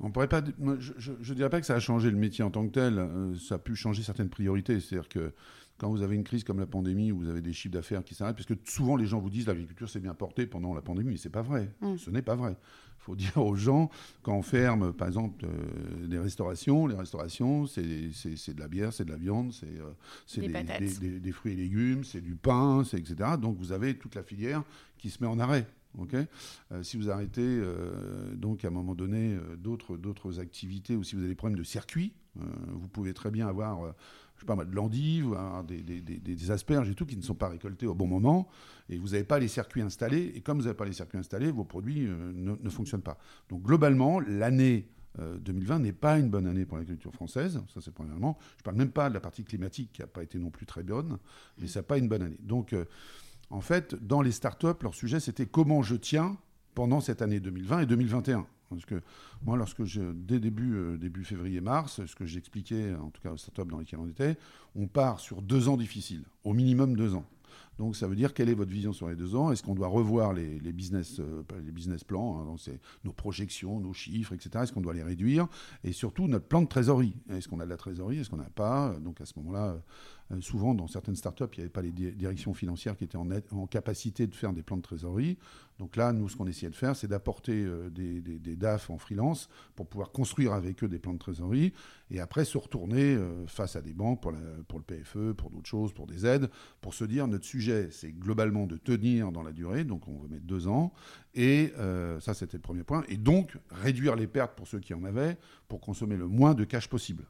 [0.00, 0.40] On pourrait pas,
[0.78, 3.06] je ne dirais pas que ça a changé le métier en tant que tel.
[3.46, 4.80] ça a pu changer certaines priorités.
[4.80, 5.34] C'est-à-dire que
[5.78, 8.14] quand vous avez une crise comme la pandémie, où vous avez des chiffres d'affaires qui
[8.14, 11.10] s'arrêtent, parce que souvent les gens vous disent l'agriculture s'est bien portée pendant la pandémie,
[11.10, 11.70] mais c'est pas vrai.
[11.80, 11.96] Mm.
[11.96, 12.56] Ce n'est pas vrai.
[13.00, 13.88] Il faut dire aux gens,
[14.22, 19.04] quand on ferme, par exemple, euh, des restaurations, les restaurations, c'est de la bière, c'est
[19.04, 23.14] de la viande, c'est euh, des, des, fruits et légumes, c'est du pain, etc.
[23.40, 24.64] Donc vous avez toute la filière
[24.98, 25.66] qui se met en arrêt.
[26.70, 27.60] Euh, si vous arrêtez
[28.34, 32.12] donc à un moment donné d'autres activités ou si vous avez des problèmes de circuit,
[32.36, 33.94] vous pouvez très bien avoir
[34.38, 37.48] je sais pas, de l'endive, des, des, des, asperges et tout qui ne sont pas
[37.48, 38.48] récoltés au bon moment,
[38.88, 41.50] et vous n'avez pas les circuits installés, et comme vous n'avez pas les circuits installés,
[41.50, 43.18] vos produits euh, ne, fonctionnent pas.
[43.48, 47.92] Donc globalement, l'année 2020 euh, n'est pas une bonne année pour l'agriculture française, ça c'est
[47.92, 48.38] premièrement.
[48.56, 50.66] Je ne parle même pas de la partie climatique qui n'a pas été non plus
[50.66, 51.18] très bonne,
[51.58, 52.38] mais ça n'a pas une bonne année.
[52.40, 52.84] Donc euh,
[53.50, 56.36] en fait, dans les startups, leur sujet c'était comment je tiens
[56.74, 58.46] pendant cette année 2020 et 2021.
[58.70, 59.00] Parce que
[59.42, 63.36] moi, lorsque je, dès début, euh, début février-mars, ce que j'expliquais, en tout cas aux
[63.36, 64.36] startups dans lesquelles on était,
[64.74, 67.24] on part sur deux ans difficiles, au minimum deux ans.
[67.78, 69.52] Donc ça veut dire quelle est votre vision sur les deux ans?
[69.52, 72.72] Est-ce qu'on doit revoir les, business, euh, les business plans, hein,
[73.04, 74.64] nos projections, nos chiffres, etc.
[74.64, 75.46] Est-ce qu'on doit les réduire?
[75.84, 77.14] Et surtout notre plan de trésorerie.
[77.30, 78.18] Est-ce qu'on a de la trésorerie?
[78.18, 78.96] Est-ce qu'on n'a pas?
[79.00, 79.76] Donc à ce moment-là,
[80.32, 83.66] euh, souvent dans certaines startups, il n'y avait pas les directions financières qui étaient en,
[83.66, 85.38] capacité de faire des plans de trésorerie.
[85.78, 89.48] Donc là, nous, ce qu'on essayait de faire, c'est d'apporter euh, des, DAF en freelance
[89.76, 91.72] pour pouvoir construire avec eux des plans de trésorerie
[92.10, 94.32] et après se retourner euh, face à des banques pour,
[94.66, 98.12] pour le PFE, pour d'autres choses, pour des aides, pour se dire notre sujet, c'est
[98.12, 100.92] globalement de tenir dans la durée, donc on veut mettre deux ans,
[101.34, 101.72] et
[102.20, 105.36] ça c'était le premier point, et donc réduire les pertes pour ceux qui en avaient,
[105.68, 107.24] pour consommer le moins de cash possible.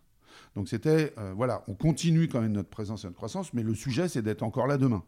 [0.54, 4.08] Donc c'était, voilà, on continue quand même notre présence et notre croissance, mais le sujet
[4.08, 5.04] c'est d'être encore là demain.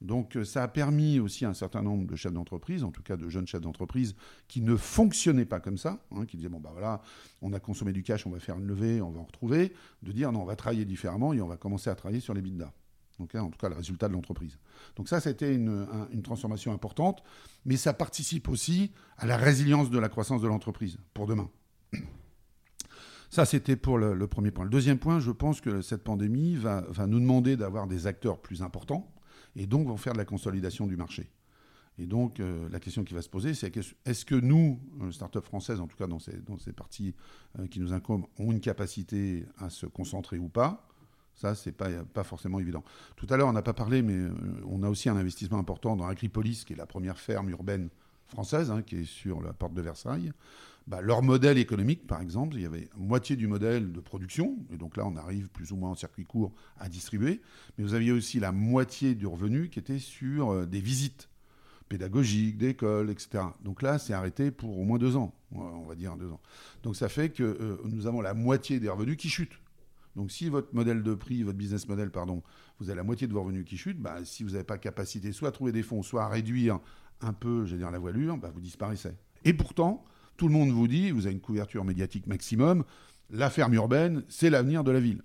[0.00, 3.02] Donc euh, ça a permis aussi à un certain nombre de chefs d'entreprise, en tout
[3.02, 4.14] cas de jeunes chefs d'entreprise,
[4.48, 7.02] qui ne fonctionnaient pas comme ça, hein, qui disaient, bon ben voilà,
[7.42, 10.12] on a consommé du cash, on va faire une levée, on va en retrouver, de
[10.12, 12.72] dire, non, on va travailler différemment et on va commencer à travailler sur les bidas.
[13.18, 14.56] Donc, hein, en tout cas, le résultat de l'entreprise.
[14.96, 17.22] Donc ça, c'était une, une, transformation importante,
[17.66, 21.50] mais ça participe aussi à la résilience de la croissance de l'entreprise pour demain.
[23.30, 24.64] Ça, c'était pour le, premier point.
[24.64, 28.60] Le deuxième point, je pense que cette pandémie va, nous demander d'avoir des acteurs plus
[28.62, 29.08] importants,
[29.54, 31.30] et donc vont faire de la consolidation du marché.
[31.98, 33.72] Et donc, euh, la question qui va se poser, c'est
[34.04, 37.14] est-ce que nous, euh, start-up françaises, en tout cas dans ces, dans ces parties
[37.58, 40.88] euh, qui nous incombent, ont une capacité à se concentrer ou pas?
[41.34, 42.82] Ça, c'est pas, pas forcément évident.
[43.16, 44.28] Tout à l'heure, on n'a pas parlé, mais
[44.66, 47.90] on a aussi un investissement important dans Agripolis, qui est la première ferme urbaine
[48.26, 50.32] française, hein, qui est sur la porte de Versailles.
[50.90, 54.76] Bah, leur modèle économique, par exemple, il y avait moitié du modèle de production, et
[54.76, 57.40] donc là on arrive plus ou moins en circuit court à distribuer,
[57.78, 61.28] mais vous aviez aussi la moitié du revenu qui était sur euh, des visites
[61.88, 63.44] pédagogiques, d'écoles, etc.
[63.62, 66.40] Donc là c'est arrêté pour au moins deux ans, on va dire deux ans.
[66.82, 69.60] Donc ça fait que euh, nous avons la moitié des revenus qui chutent.
[70.16, 72.42] Donc si votre modèle de prix, votre business model, pardon,
[72.80, 75.30] vous avez la moitié de vos revenus qui chutent, bah, si vous n'avez pas capacité
[75.30, 76.80] soit à trouver des fonds, soit à réduire
[77.20, 79.12] un peu, je dire, la voilure, bah, vous disparaissez.
[79.44, 80.04] Et pourtant,
[80.40, 82.84] tout le monde vous dit, vous avez une couverture médiatique maximum,
[83.28, 85.20] la ferme urbaine, c'est l'avenir de la ville.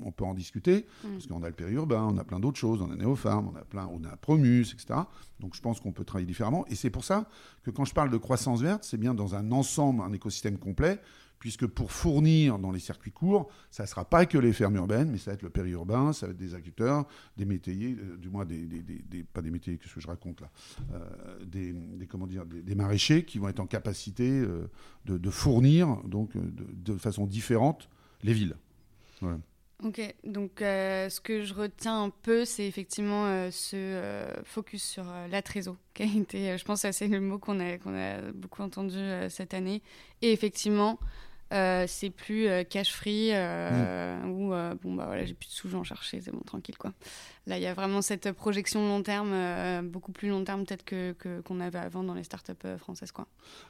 [0.00, 1.08] On peut en discuter, mm.
[1.12, 3.64] parce qu'on a le périurbain, on a plein d'autres choses, on a Néopharm, on a
[3.64, 5.02] plein, on a Promus, etc.
[5.38, 6.66] Donc je pense qu'on peut travailler différemment.
[6.66, 7.28] Et c'est pour ça
[7.62, 10.98] que quand je parle de croissance verte, c'est bien dans un ensemble, un écosystème complet,
[11.38, 15.10] puisque pour fournir dans les circuits courts, ça ne sera pas que les fermes urbaines,
[15.10, 18.28] mais ça va être le périurbain, ça va être des agriculteurs, des métayers, euh, du
[18.28, 18.66] moins des,
[19.32, 20.50] pas des métayers, qu'est-ce que je raconte là,
[20.92, 21.74] euh, des,
[22.08, 24.68] comment dire, des, maraîchers qui vont être en capacité euh,
[25.04, 27.88] de, fournir donc de, façon différente
[28.22, 28.56] les villes.
[29.84, 35.76] Ok, donc ce que je retiens un peu, c'est effectivement ce focus sur la trésor,
[35.94, 38.98] qui a été, je pense, c'est le mot qu'on a, qu'on a beaucoup entendu
[39.28, 39.82] cette année.
[40.22, 40.98] Et effectivement,
[41.52, 44.30] euh, c'est plus euh, cash free euh, mm.
[44.30, 44.48] ou
[44.82, 46.92] bon bah voilà j'ai plus de sous j'en chercher c'est bon tranquille quoi.
[47.46, 51.14] Là il y a vraiment cette projection long terme beaucoup plus long terme peut-être que
[51.44, 53.26] qu'on avait avant dans les startups françaises quoi.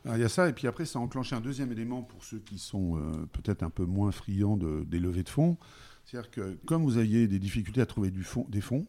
[0.07, 2.39] Il y a ça et puis après ça a enclenché un deuxième élément pour ceux
[2.39, 3.01] qui sont
[3.33, 5.57] peut-être un peu moins friands de, des levées de fonds.
[6.05, 8.87] C'est-à-dire que comme vous aviez des difficultés à trouver du fond, des fonds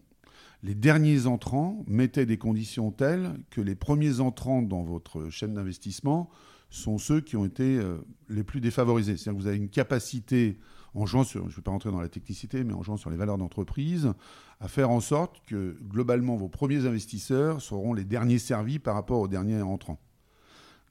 [0.63, 6.29] les derniers entrants mettaient des conditions telles que les premiers entrants dans votre chaîne d'investissement
[6.69, 7.97] sont ceux qui ont été euh,
[8.29, 9.17] les plus défavorisés.
[9.17, 10.59] C'est-à-dire que vous avez une capacité,
[10.93, 13.09] en jouant sur, je ne vais pas rentrer dans la technicité, mais en jouant sur
[13.09, 14.13] les valeurs d'entreprise,
[14.59, 19.19] à faire en sorte que globalement vos premiers investisseurs seront les derniers servis par rapport
[19.19, 19.99] aux derniers entrants.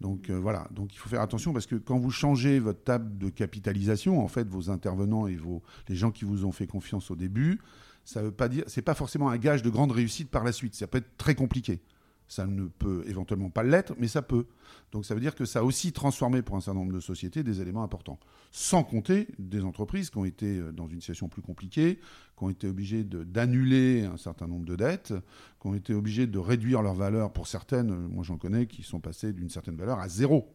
[0.00, 3.18] Donc euh, voilà, donc il faut faire attention parce que quand vous changez votre table
[3.18, 7.10] de capitalisation, en fait, vos intervenants et vos, les gens qui vous ont fait confiance
[7.10, 7.60] au début,
[8.04, 10.74] ça veut pas dire, c'est pas forcément un gage de grande réussite par la suite.
[10.74, 11.80] Ça peut être très compliqué.
[12.28, 14.46] Ça ne peut éventuellement pas l'être, mais ça peut.
[14.92, 17.42] Donc ça veut dire que ça a aussi transformé pour un certain nombre de sociétés
[17.42, 18.20] des éléments importants.
[18.50, 21.98] Sans compter des entreprises qui ont été euh, dans une situation plus compliquée,
[22.36, 25.14] qui ont été obligées d'annuler un certain nombre de dettes,
[25.60, 28.82] qui ont été obligées de réduire leur valeur pour certaines, euh, moi j'en connais, qui
[28.82, 30.54] sont passées d'une certaine valeur à zéro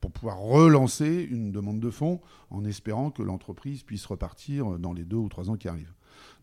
[0.00, 5.04] pour pouvoir relancer une demande de fonds en espérant que l'entreprise puisse repartir dans les
[5.04, 5.95] deux ou trois ans qui arrivent.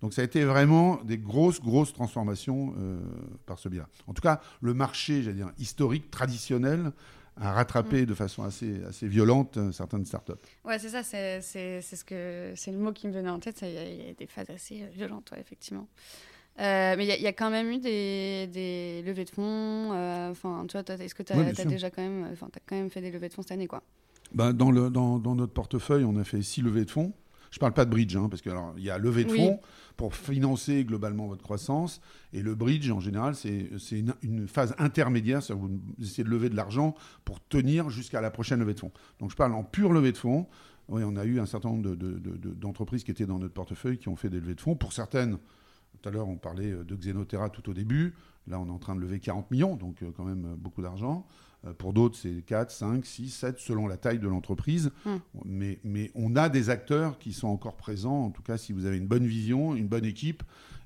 [0.04, 3.00] Donc ça a été vraiment des grosses, grosses transformations euh,
[3.46, 3.88] par ce biais-là.
[4.06, 6.92] En tout cas, le marché, j'allais dire, historique, traditionnel,
[7.38, 8.06] a rattrapé mm.
[8.08, 10.34] de façon assez, assez violente euh, certaines startups.
[10.66, 13.62] Ouais, c'est ça, c'est, ce que, c'est le mot qui me venait en tête.
[13.62, 15.88] Il y, a des phases assez violentes, effectivement.
[16.60, 19.92] Euh, mais il y, a quand même eu des, des levées de fonds.
[20.30, 22.36] Enfin, tu vois, est-ce que tu as, déjà quand même,
[22.68, 23.82] quand même fait des levées de fonds cette année, quoi?
[24.34, 27.14] Ben, dans, le, dans, dans, notre portefeuille, on a fait six levées de fonds.
[27.54, 29.60] Je ne parle pas de bridge, hein, parce qu'il y a levée de fonds
[29.96, 32.02] pour financer globalement votre croissance.
[32.34, 33.70] Et le bridge, en général, c'est
[34.24, 35.40] une, phase intermédiaire.
[35.50, 35.70] Vous
[36.02, 38.92] essayez de lever de l'argent pour tenir jusqu'à la prochaine levée de fonds.
[39.20, 40.48] Donc je parle en pure levée de fonds.
[40.90, 44.16] Oui, on a eu un certain nombre d'entreprises qui étaient dans notre portefeuille qui ont
[44.16, 44.74] fait des levées de fonds.
[44.74, 45.38] Pour certaines,
[46.02, 48.16] tout à l'heure, on parlait de Xenotera tout au début.
[48.48, 50.82] Là, on est en train de lever 40 millions, donc euh, quand même euh, beaucoup
[50.82, 51.28] d'argent.
[51.66, 54.92] Euh, pour d'autres, c'est 4, 5, 6, 7, selon la taille de l'entreprise.
[55.06, 55.20] Hum.
[55.46, 58.86] Mais, mais on a des acteurs qui sont encore présents, en tout cas si vous
[58.86, 60.44] avez une bonne vision, une bonne équipe,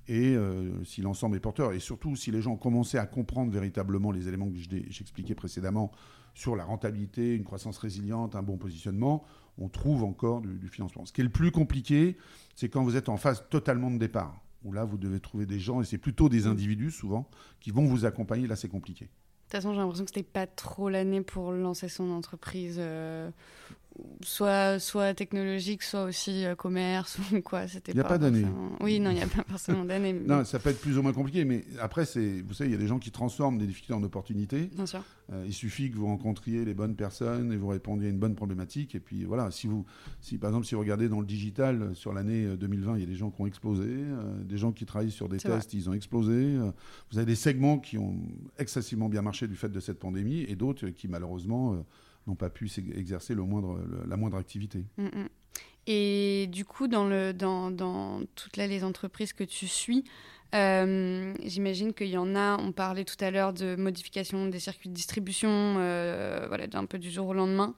[0.07, 1.73] et euh, si l'ensemble est porteur.
[1.73, 4.57] Et surtout, si les gens commencé à comprendre véritablement les éléments que
[4.89, 5.91] j'expliquais précédemment
[6.33, 9.25] sur la rentabilité, une croissance résiliente, un bon positionnement,
[9.57, 11.05] on trouve encore du, du financement.
[11.05, 12.15] Ce qui est le plus compliqué,
[12.55, 15.59] c'est quand vous êtes en phase totalement de départ, où là, vous devez trouver des
[15.59, 18.47] gens, et c'est plutôt des individus souvent, qui vont vous accompagner.
[18.47, 19.09] Là, c'est compliqué.
[19.47, 22.75] De toute façon, j'ai l'impression que c'était pas trop l'année pour lancer son entreprise.
[22.79, 23.29] Euh,
[24.21, 27.65] soit, soit technologique, soit aussi euh, commerce ou quoi.
[27.87, 28.45] Il n'y a pas, d'année.
[28.81, 30.13] Oui, non, il n'y a pas forcément d'année.
[30.13, 32.75] Non, ça peut être plus ou moins compliqué, mais après, c'est, vous savez, il y
[32.75, 34.69] a des gens qui transforment des difficultés en opportunités.
[34.73, 35.03] Bien sûr.
[35.31, 38.35] Euh, il suffit que vous rencontriez les bonnes personnes et vous répondiez à une bonne
[38.35, 38.95] problématique.
[38.95, 39.85] Et puis voilà, si vous,
[40.21, 43.03] si par exemple, si vous regardez dans le digital euh, sur l'année 2020, il y
[43.03, 43.87] a des gens qui ont explosé,
[44.43, 46.57] des gens qui travaillent sur des tests, ils ont explosé.
[47.11, 48.15] vous avez des segments qui ont
[48.57, 51.83] excessivement bien marché du fait de cette pandémie et d'autres qui malheureusement
[52.27, 54.85] n'ont pas pu exercer la moindre activité.
[54.97, 55.27] Mm, mm.
[55.87, 60.03] Et du coup, dans, toutes les entreprises que tu suis,
[60.53, 64.89] euh, j'imagine qu'il y en a, on parlait tout à l'heure de modification des circuits
[64.89, 67.73] de distribution, euh, voilà, un peu du jour au lendemain,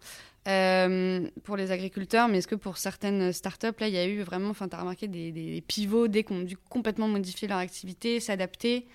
[0.47, 4.21] euh, pour les agriculteurs, mais est-ce que pour certaines startups, là, il y a eu
[4.21, 8.19] vraiment, enfin, tu as remarqué des, pivots dès qu'on a dû complètement modifier leur activité,
[8.19, 8.87] s'adapter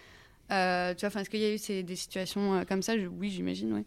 [0.48, 2.94] tu vois, est-ce qu'il y a eu ces, des situations comme ça?
[2.96, 3.84] Oui, j'imagine, oui.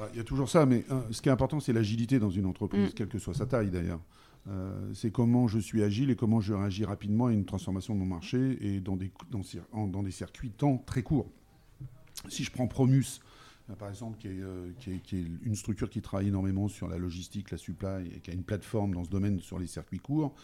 [0.00, 2.30] Bah, il y a toujours ça, mais hein, ce qui est important, c'est l'agilité dans
[2.30, 2.92] une entreprise, mm.
[2.94, 4.00] quelle que soit sa taille d'ailleurs.
[4.48, 7.98] Euh, c'est comment je suis agile et comment je réagis rapidement à une transformation de
[7.98, 11.30] mon marché et dans des, dans, des circuits temps très courts.
[12.30, 13.20] Si je prends Promus,
[13.68, 16.96] euh, par exemple, euh, qui est, qui, est, une structure qui travaille énormément sur la
[16.96, 20.34] logistique, la supply, et qui a une plateforme dans ce domaine sur les circuits courts,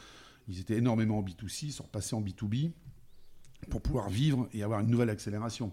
[0.49, 2.73] ils étaient énormément en B2C, ils sont repassés en B2B
[3.71, 5.73] pour pouvoir vivre et avoir une nouvelle accélération.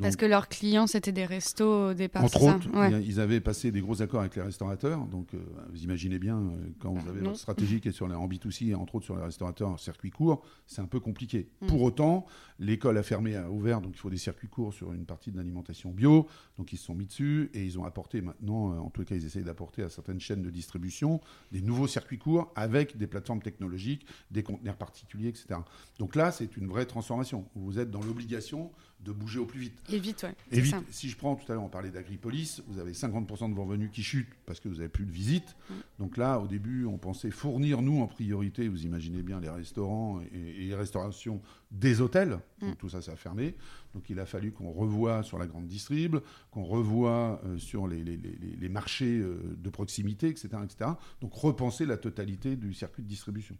[0.00, 2.24] Parce que leurs clients, c'était des restos au départ.
[2.24, 2.68] Entre autres,
[3.02, 5.04] ils avaient passé des gros accords avec les restaurateurs.
[5.06, 5.38] Donc, euh,
[5.70, 8.68] vous imaginez bien, euh, quand vous avez votre stratégie qui est sur les, en B2C,
[8.68, 11.48] et entre autres sur les restaurateurs en circuit court, c'est un peu compliqué.
[11.60, 11.66] Mm.
[11.66, 12.26] Pour autant,
[12.58, 15.36] l'école a fermé, a ouvert, donc il faut des circuits courts sur une partie de
[15.36, 16.26] l'alimentation bio.
[16.58, 19.14] Donc, ils se sont mis dessus et ils ont apporté maintenant, euh, en tout cas,
[19.16, 21.20] ils essayent d'apporter à certaines chaînes de distribution
[21.52, 25.60] des nouveaux circuits courts avec des plateformes technologiques, des conteneurs particuliers, etc.
[25.98, 27.19] Donc là, c'est une vraie transformation.
[27.54, 28.70] Vous êtes dans l'obligation
[29.04, 29.82] de bouger au plus vite.
[29.90, 30.34] Et vite, ouais.
[30.50, 30.74] Et vite.
[30.90, 33.90] Si je prends, tout à l'heure, on parlait d'Agripolis, vous avez 50% de vos revenus
[33.90, 35.56] qui chutent parce que vous n'avez plus de visites.
[35.98, 40.20] Donc là, au début, on pensait fournir, nous, en priorité, vous imaginez bien, les restaurants
[40.32, 42.40] et, les restaurations des hôtels.
[42.60, 42.66] Mm.
[42.68, 43.54] Donc tout ça, ça a fermé.
[43.94, 46.16] Donc il a fallu qu'on revoie sur la grande distrib,
[46.50, 50.90] qu'on revoie euh, sur les, les, les, marchés euh, de proximité, etc., etc.
[51.20, 53.56] Donc repenser la totalité du circuit de distribution.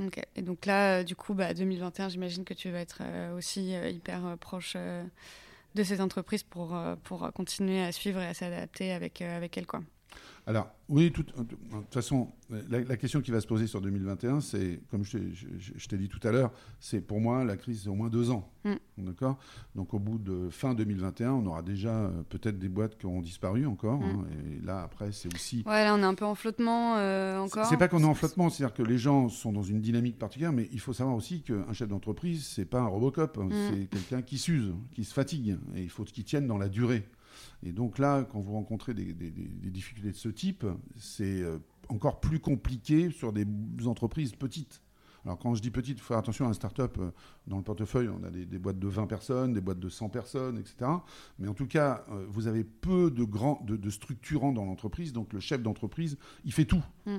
[0.00, 0.20] Ok.
[0.34, 3.74] Et donc là, euh, du coup, bah, 2021, j'imagine que tu vas être euh, aussi
[3.74, 4.76] euh, hyper proche
[5.74, 6.76] de ces entreprises pour,
[7.34, 9.64] continuer à suivre et à s'adapter avec, avec.
[9.66, 9.80] Quoi.
[10.46, 11.32] Alors, oui, de toute
[11.90, 15.18] façon, la, question qui va se poser sur 2021, c'est, comme je,
[15.88, 18.52] t'ai dit tout à l'heure, c'est pour moi, la crise, c'est au moins deux ans.
[18.64, 18.74] Mm.
[18.98, 19.38] D'accord?
[19.74, 23.22] Donc, au bout de fin 2021, on aura déjà euh, peut-être des boîtes qui auront
[23.22, 24.00] disparu encore.
[24.00, 24.04] Mm.
[24.04, 25.62] Hein, et là, après, c'est aussi.
[25.66, 27.64] Ouais, là, on est un peu en flottement euh, encore.
[27.64, 30.52] C'est pas qu'on est en flottement, c'est-à-dire que les gens sont dans une dynamique particulière,
[30.52, 33.52] mais il faut savoir aussi qu'un chef d'entreprise, c'est pas un Robocop, hein, mm.
[33.70, 37.08] c'est quelqu'un qui s'use, qui se fatigue, et il faut qu'il tienne dans la durée.
[37.62, 39.12] Et donc là, quand vous rencontrez des,
[39.70, 40.66] difficultés de ce type,
[40.96, 41.58] c'est euh,
[41.88, 43.46] encore plus compliqué sur des
[43.86, 44.83] entreprises petites.
[45.24, 46.96] Alors quand je dis petite, il faut faire attention à un start-up.
[46.98, 47.10] Euh,
[47.46, 50.58] dans le portefeuille, on a des, boîtes de 20 personnes, des boîtes de 100 personnes,
[50.58, 50.90] etc.
[51.38, 55.12] Mais en tout cas, euh, vous avez peu de, grands, de, structurants dans l'entreprise.
[55.12, 56.82] Donc le chef d'entreprise, il fait tout.
[57.06, 57.18] Mm.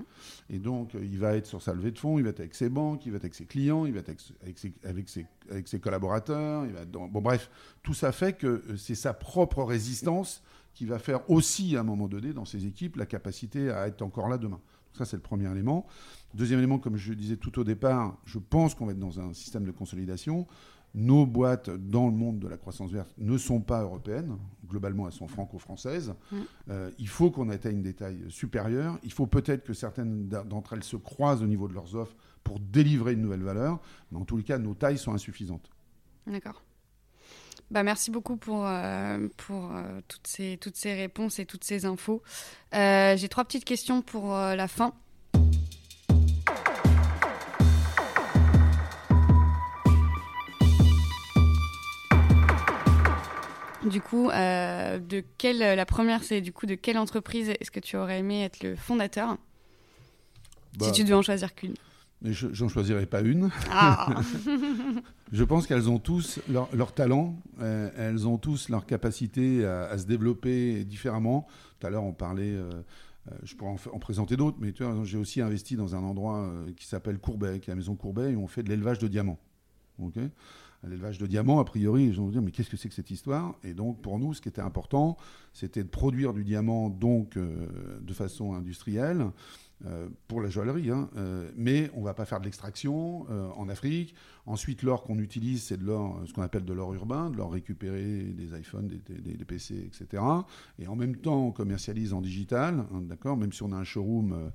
[0.50, 2.70] Et donc, il va être sur sa levée de fonds, il va être avec ses
[2.70, 5.68] banques, il va être avec ses clients, il va être avec ses, avec ses, avec
[5.68, 6.66] ses collaborateurs.
[6.66, 7.50] Il va Bon, bref,
[7.84, 10.42] tout ça fait que c'est sa propre résistance
[10.74, 14.02] qui va faire aussi, à un moment donné, dans ses équipes, la capacité à être
[14.02, 14.60] encore là demain.
[14.94, 15.86] Ça, c'est le premier élément.
[16.36, 19.34] Deuxième élément, comme je disais tout au départ, je pense qu'on va être dans un
[19.34, 20.46] système de consolidation.
[20.94, 24.38] Nos boîtes dans le monde de la croissance verte ne sont pas européennes.
[24.68, 26.14] Globalement, elles sont franco-françaises.
[26.32, 26.38] Mm.
[26.72, 29.00] Euh, il faut qu'on atteigne des tailles supérieures.
[29.04, 32.60] Il faut peut-être que certaines d'entre elles se croisent au niveau de leurs offres pour
[32.60, 33.80] délivrer une nouvelle valeur.
[34.12, 35.70] Mais en tous les cas, nos tailles sont insuffisantes.
[36.28, 36.64] D'accord.
[37.72, 41.86] Bah, merci beaucoup pour, euh, pour euh, toutes, ces, toutes ces réponses et toutes ces
[41.86, 42.22] infos.
[42.74, 44.94] J'ai trois petites questions pour la fin.
[53.86, 57.98] Du coup, de quelle, la première, c'est du coup de quelle entreprise est-ce que tu
[57.98, 59.38] aurais aimé être le fondateur?
[60.74, 61.76] Si bah, tu devais en choisir qu'une.
[62.22, 63.50] Mais je n'en choisirais pas une.
[63.72, 64.22] Ah.
[65.32, 70.06] je pense qu'elles ont tous leur, talent, euh, elles ont tous leur capacité à, se
[70.06, 71.48] développer différemment.
[71.80, 72.70] Tout à l'heure, on parlait, euh,
[73.32, 74.74] euh, je pourrais en, présenter d'autres, mais
[75.04, 78.36] j'ai aussi investi dans un endroit qui s'appelle Courbet, qui est la maison Courbet, et
[78.36, 79.40] on fait de l'élevage de diamants.
[80.88, 83.12] L'élevage de diamants, a priori, je vais vous dire, mais qu'est-ce que c'est que cette
[83.12, 83.56] histoire?
[83.64, 85.18] Et donc, pour nous, ce qui était important,
[85.54, 89.28] c'était de produire du diamant donc de façon industrielle.
[89.86, 93.50] Euh, pour la joaillerie, hein, euh, mais on ne va pas faire de l'extraction euh,
[93.58, 94.16] en Afrique.
[94.46, 97.52] Ensuite, l'or qu'on utilise, c'est de l'or, ce qu'on appelle de l'or urbain, de l'or
[97.52, 100.24] récupéré des iPhones, des, PC, etc.
[100.80, 103.84] Et en même temps, on commercialise en digital, hein, d'accord, même si on a un
[103.84, 104.52] showroom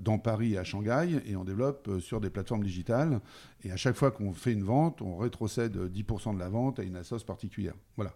[0.00, 3.20] dans Paris et à Shanghai, et on développe sur des plateformes digitales.
[3.62, 6.82] Et à chaque fois qu'on fait une vente, on rétrocède 10% de la vente à
[6.82, 7.74] une assoce particulière.
[7.96, 8.12] Voilà.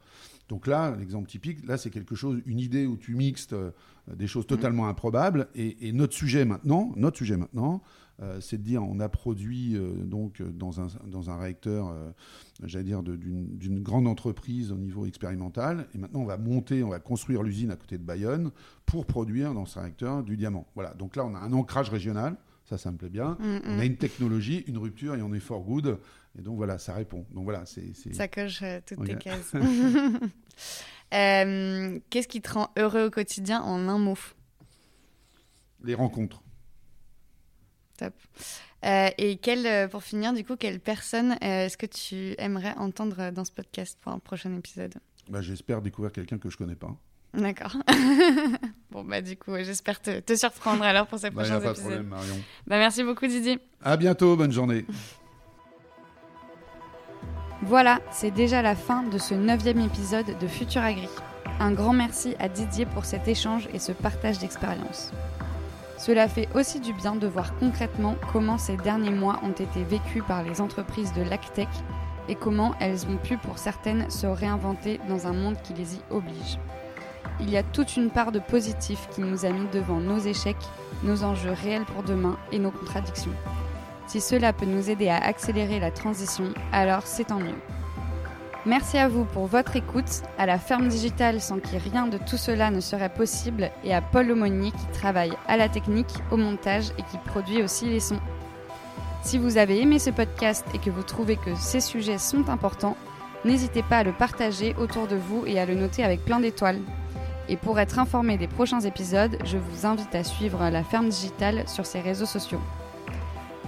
[0.50, 3.70] Donc là, l'exemple typique, là, c'est quelque chose, une idée où tu mixtes euh,
[4.12, 5.46] des choses totalement improbables.
[5.54, 7.82] Et, notre sujet maintenant, notre sujet maintenant,
[8.20, 11.94] euh, c'est de dire, on a produit euh, donc dans un, dans un réacteur,
[12.64, 15.86] j'allais dire, d'une grande entreprise au niveau expérimental.
[15.94, 18.50] Et maintenant, on va monter, on va construire l'usine à côté de Bayonne
[18.86, 20.66] pour produire dans ce réacteur du diamant.
[20.74, 20.94] Voilà.
[20.94, 22.36] Donc là, on a un ancrage régional.
[22.64, 23.36] Ça, ça me plaît bien.
[23.40, 25.98] Mm, on a une technologie, une rupture et on est for good.
[26.38, 27.26] Et donc voilà, ça répond.
[27.30, 27.92] Donc voilà, c'est.
[28.12, 29.52] Ça coche euh, toutes tes cases.
[31.12, 34.16] Euh, qu'est-ce qui te rend heureux au quotidien en un mot?
[35.82, 36.40] Les rencontres.
[37.98, 38.14] Top.
[38.84, 43.44] Euh, et quelle, pour finir, du coup, quelle personne est-ce que tu aimerais entendre dans
[43.44, 44.94] ce podcast pour un prochain épisode?
[45.28, 46.96] Bah, J'espère découvrir quelqu'un que je connais pas.
[47.34, 47.76] D'accord.
[48.90, 51.74] bon, bah, du coup, j'espère te, surprendre alors pour ces bah, prochains épisodes.
[51.74, 52.36] Pas de problème, Marion.
[52.68, 53.58] Bah, merci beaucoup, Didier.
[53.82, 54.84] À bientôt, bonne journée.
[57.62, 61.08] Voilà, c'est déjà la fin de ce neuvième épisode de Futur Agri.
[61.60, 65.12] Un grand merci à Didier pour cet échange et ce partage d'expérience.
[65.98, 70.22] Cela fait aussi du bien de voir concrètement comment ces derniers mois ont été vécus
[70.26, 71.68] par les entreprises de l'ACTEC
[72.30, 76.00] et comment elles ont pu pour certaines se réinventer dans un monde qui les y
[76.08, 76.58] oblige.
[77.40, 80.56] Il y a toute une part de positif qui nous a mis devant nos échecs,
[81.02, 83.34] nos enjeux réels pour demain et nos contradictions.
[84.10, 87.54] Si cela peut nous aider à accélérer la transition, alors c'est tant mieux.
[88.66, 92.36] Merci à vous pour votre écoute, à la ferme digitale sans qui rien de tout
[92.36, 96.88] cela ne serait possible et à Paul Aumonier qui travaille à la technique, au montage
[96.98, 98.18] et qui produit aussi les sons.
[99.22, 102.96] Si vous avez aimé ce podcast et que vous trouvez que ces sujets sont importants,
[103.44, 106.80] n'hésitez pas à le partager autour de vous et à le noter avec plein d'étoiles.
[107.48, 111.62] Et pour être informé des prochains épisodes, je vous invite à suivre la ferme digitale
[111.68, 112.60] sur ses réseaux sociaux.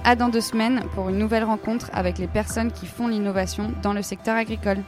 [0.05, 3.93] À dans deux semaines pour une nouvelle rencontre avec les personnes qui font l'innovation dans
[3.93, 4.79] le secteur agricole.